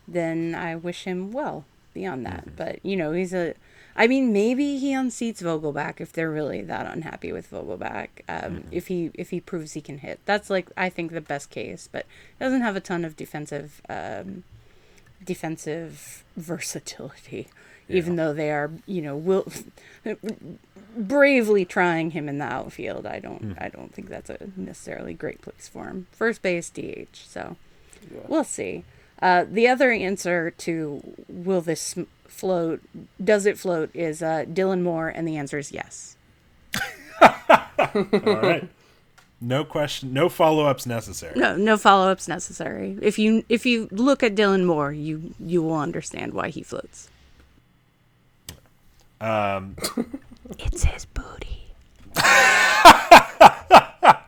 [0.08, 2.46] then I wish him well beyond that.
[2.46, 2.56] Mm-hmm.
[2.56, 3.56] But you know, he's a.
[3.96, 8.10] I mean, maybe he unseats Vogelbach if they're really that unhappy with Vogelbach.
[8.28, 8.68] Um, Mm-hmm.
[8.72, 11.90] If he if he proves he can hit, that's like I think the best case.
[11.92, 12.06] But
[12.38, 14.44] he doesn't have a ton of defensive um,
[15.24, 17.48] defensive versatility.
[17.90, 19.48] Even though they are, you know, will
[20.98, 23.06] bravely trying him in the outfield.
[23.06, 26.08] I don't, I don't think that's a necessarily great place for him.
[26.12, 27.16] First base, DH.
[27.28, 27.56] So
[28.28, 28.84] we'll see.
[29.22, 31.96] Uh, the other answer to will this
[32.28, 32.82] float,
[33.24, 36.18] does it float, is uh, Dylan Moore, and the answer is yes.
[37.22, 38.70] All right.
[39.40, 41.38] No question, no follow ups necessary.
[41.38, 42.98] No, no follow ups necessary.
[43.02, 47.10] If you if you look at Dylan Moore, you you will understand why he floats.
[49.24, 49.76] Um,
[50.60, 51.74] It's his booty.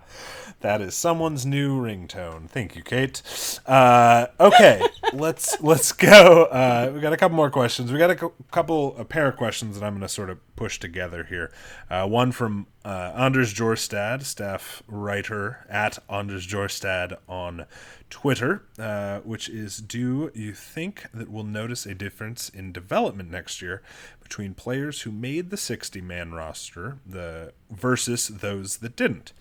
[0.61, 2.49] That is someone's new ringtone.
[2.49, 3.21] Thank you, Kate.
[3.67, 4.81] Uh, okay,
[5.13, 6.45] let's let's go.
[6.45, 7.91] Uh, we got a couple more questions.
[7.91, 10.39] We got a cou- couple, a pair of questions that I'm going to sort of
[10.55, 11.51] push together here.
[11.89, 17.65] Uh, one from uh, Anders Jorstad, staff writer at Anders Jorstad on
[18.09, 23.61] Twitter, uh, which is: Do you think that we'll notice a difference in development next
[23.61, 23.81] year
[24.21, 29.33] between players who made the 60-man roster, the versus those that didn't?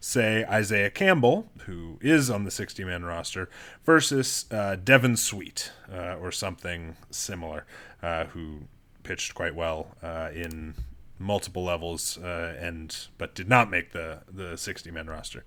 [0.00, 3.48] Say Isaiah Campbell, who is on the 60-man roster,
[3.84, 7.66] versus uh, Devin Sweet uh, or something similar,
[8.02, 8.62] uh, who
[9.02, 10.74] pitched quite well uh, in
[11.18, 15.44] multiple levels uh, and but did not make the the 60 man roster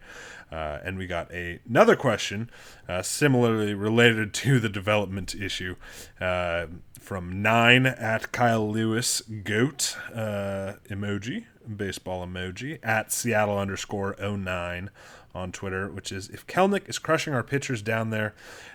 [0.52, 2.50] uh, and we got a, another question
[2.88, 5.76] uh, similarly related to the development issue
[6.22, 6.66] uh,
[7.00, 11.46] from nine at Kyle Lewis goat uh, emoji
[11.76, 14.90] baseball emoji at Seattle underscore 09
[15.36, 18.34] on Twitter, which is if Kelenic is crushing our pitchers down there,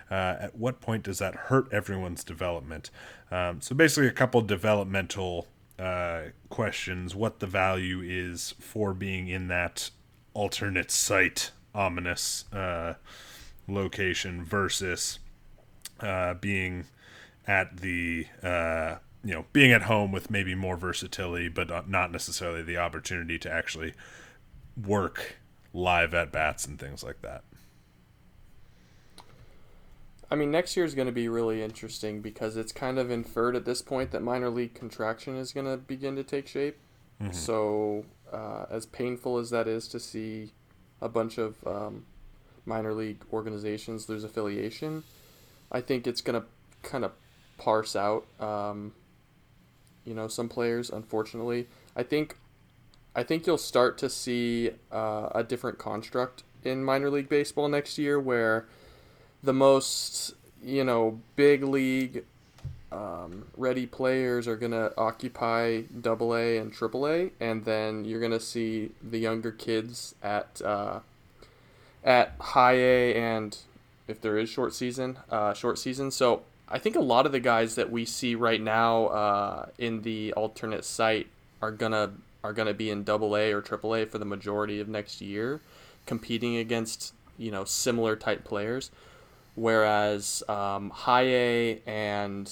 [0.09, 2.91] uh, at what point does that hurt everyone's development?
[3.31, 5.47] Um, so basically, a couple developmental
[5.79, 9.89] uh, questions: what the value is for being in that
[10.33, 12.95] alternate site, ominous uh,
[13.67, 15.19] location versus
[16.01, 16.85] uh, being
[17.47, 22.61] at the uh, you know being at home with maybe more versatility, but not necessarily
[22.61, 23.93] the opportunity to actually
[24.85, 25.35] work
[25.73, 27.43] live at bats and things like that.
[30.31, 33.53] I mean, next year is going to be really interesting because it's kind of inferred
[33.57, 36.77] at this point that minor league contraction is going to begin to take shape.
[37.33, 40.53] So, uh, as painful as that is to see
[41.01, 42.05] a bunch of um,
[42.65, 45.03] minor league organizations lose affiliation,
[45.71, 46.47] I think it's going to
[46.81, 47.11] kind of
[47.57, 48.93] parse out, um,
[50.05, 50.89] you know, some players.
[50.89, 52.37] Unfortunately, I think,
[53.15, 57.97] I think you'll start to see uh, a different construct in minor league baseball next
[57.97, 58.67] year, where
[59.43, 60.33] the most
[60.63, 62.23] you know big league
[62.91, 68.19] um, ready players are going to occupy double A and triple A, and then you're
[68.19, 70.99] going to see the younger kids at uh,
[72.03, 73.57] at high A and
[74.07, 76.11] if there is short season, uh, short season.
[76.11, 80.01] So I think a lot of the guys that we see right now uh, in
[80.01, 81.27] the alternate site
[81.61, 82.11] are gonna
[82.43, 85.61] are gonna be in double A or triple A for the majority of next year,
[86.05, 88.91] competing against you know similar type players
[89.55, 92.51] whereas um, high A and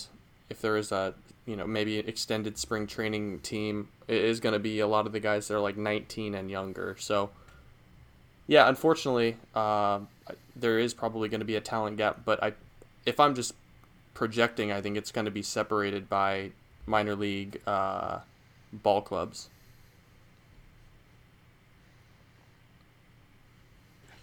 [0.50, 1.14] if there is a
[1.46, 5.06] you know maybe an extended spring training team it is going to be a lot
[5.06, 6.96] of the guys that are like 19 and younger.
[7.00, 7.30] So
[8.50, 10.00] yeah unfortunately uh,
[10.56, 12.52] there is probably going to be a talent gap but i
[13.06, 13.54] if i'm just
[14.14, 16.50] projecting i think it's going to be separated by
[16.86, 18.20] minor league uh,
[18.74, 19.50] ball clubs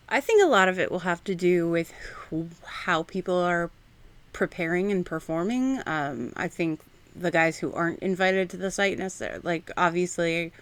[0.09, 1.93] I think a lot of it will have to do with
[2.65, 3.71] how people are
[4.33, 5.81] preparing and performing.
[5.87, 6.81] Um, I think
[7.15, 10.53] the guys who aren't invited to the site necessarily, like obviously,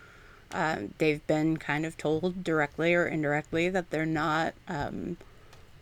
[0.52, 5.16] uh, they've been kind of told directly or indirectly that they're not um,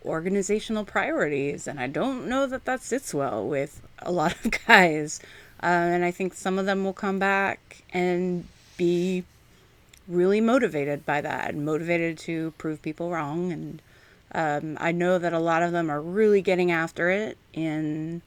[0.03, 5.19] organizational priorities, and I don't know that that sits well with a lot of guys.
[5.61, 8.45] Uh, and I think some of them will come back and
[8.75, 9.23] be
[10.07, 13.51] really motivated by that, motivated to prove people wrong.
[13.51, 13.81] And
[14.33, 18.21] um, I know that a lot of them are really getting after it in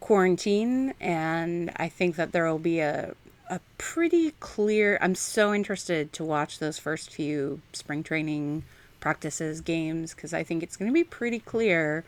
[0.00, 0.94] quarantine.
[1.00, 3.14] And I think that there will be a,
[3.50, 4.98] a pretty clear.
[5.00, 8.64] I'm so interested to watch those first few spring training
[9.00, 12.04] practices, games, because I think it's going to be pretty clear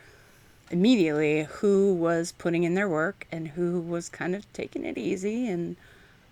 [0.71, 5.49] immediately who was putting in their work and who was kind of taking it easy
[5.49, 5.77] and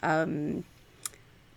[0.03, 0.65] um,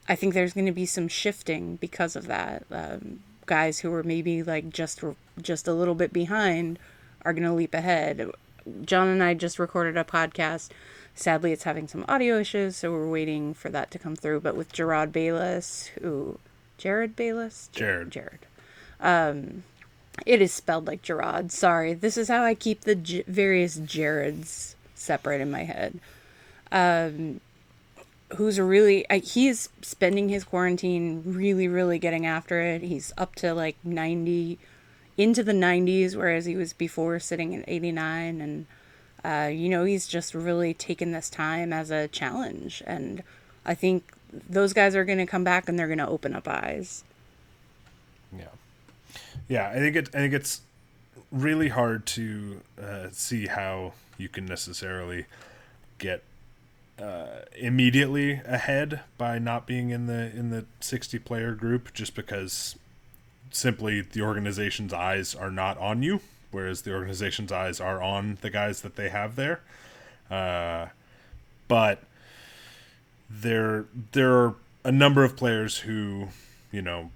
[0.07, 2.63] I think there's going to be some shifting because of that.
[2.71, 5.03] Um, guys who are maybe like just
[5.41, 6.79] just a little bit behind
[7.23, 8.29] are going to leap ahead.
[8.83, 10.69] John and I just recorded a podcast.
[11.13, 14.39] Sadly, it's having some audio issues, so we're waiting for that to come through.
[14.41, 16.39] But with Gerard Bayless, who
[16.77, 18.11] Jared Bayless, Jared.
[18.11, 18.39] Jared.
[18.99, 19.63] Um,
[20.25, 21.51] it is spelled like Gerard.
[21.51, 25.99] Sorry, this is how I keep the J- various Jareds separate in my head.
[28.37, 33.75] Who's really he's spending his quarantine really really getting after it he's up to like
[33.83, 34.57] 90
[35.17, 38.65] into the 90s whereas he was before sitting at 89 and
[39.23, 43.21] uh, you know he's just really taken this time as a challenge and
[43.65, 44.13] i think
[44.49, 47.03] those guys are going to come back and they're going to open up eyes
[48.37, 48.45] Yeah,
[49.47, 49.69] yeah.
[49.69, 50.09] I think it.
[50.15, 50.61] I think it's
[51.31, 55.25] really hard to uh, see how you can necessarily
[55.97, 56.23] get
[57.01, 62.75] uh, immediately ahead by not being in the in the sixty player group, just because
[63.49, 66.21] simply the organization's eyes are not on you,
[66.51, 69.61] whereas the organization's eyes are on the guys that they have there.
[70.29, 70.87] Uh,
[71.67, 72.03] but
[73.29, 76.27] there there are a number of players who,
[76.71, 77.11] you know,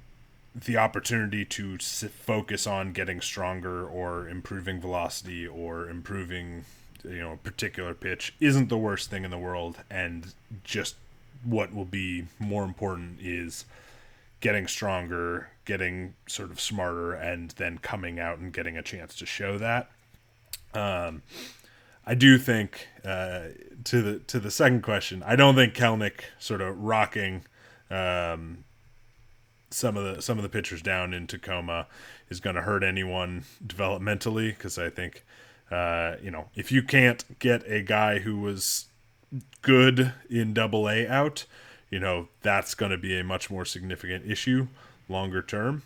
[0.53, 6.63] the opportunity to focus on getting stronger or improving velocity or improving
[7.09, 10.33] you know a particular pitch isn't the worst thing in the world and
[10.63, 10.95] just
[11.43, 13.65] what will be more important is
[14.41, 19.25] getting stronger getting sort of smarter and then coming out and getting a chance to
[19.25, 19.89] show that.
[20.73, 21.21] Um
[22.07, 23.47] I do think uh,
[23.85, 27.45] to the to the second question, I don't think Kelenic sort of rocking
[27.89, 28.63] um,
[29.71, 31.87] some of the some of the pitchers down in Tacoma
[32.29, 35.25] is going to hurt anyone developmentally because I think
[35.71, 38.85] uh, you know if you can't get a guy who was
[39.61, 41.45] good in Double A out,
[41.89, 44.67] you know that's going to be a much more significant issue
[45.09, 45.83] longer term.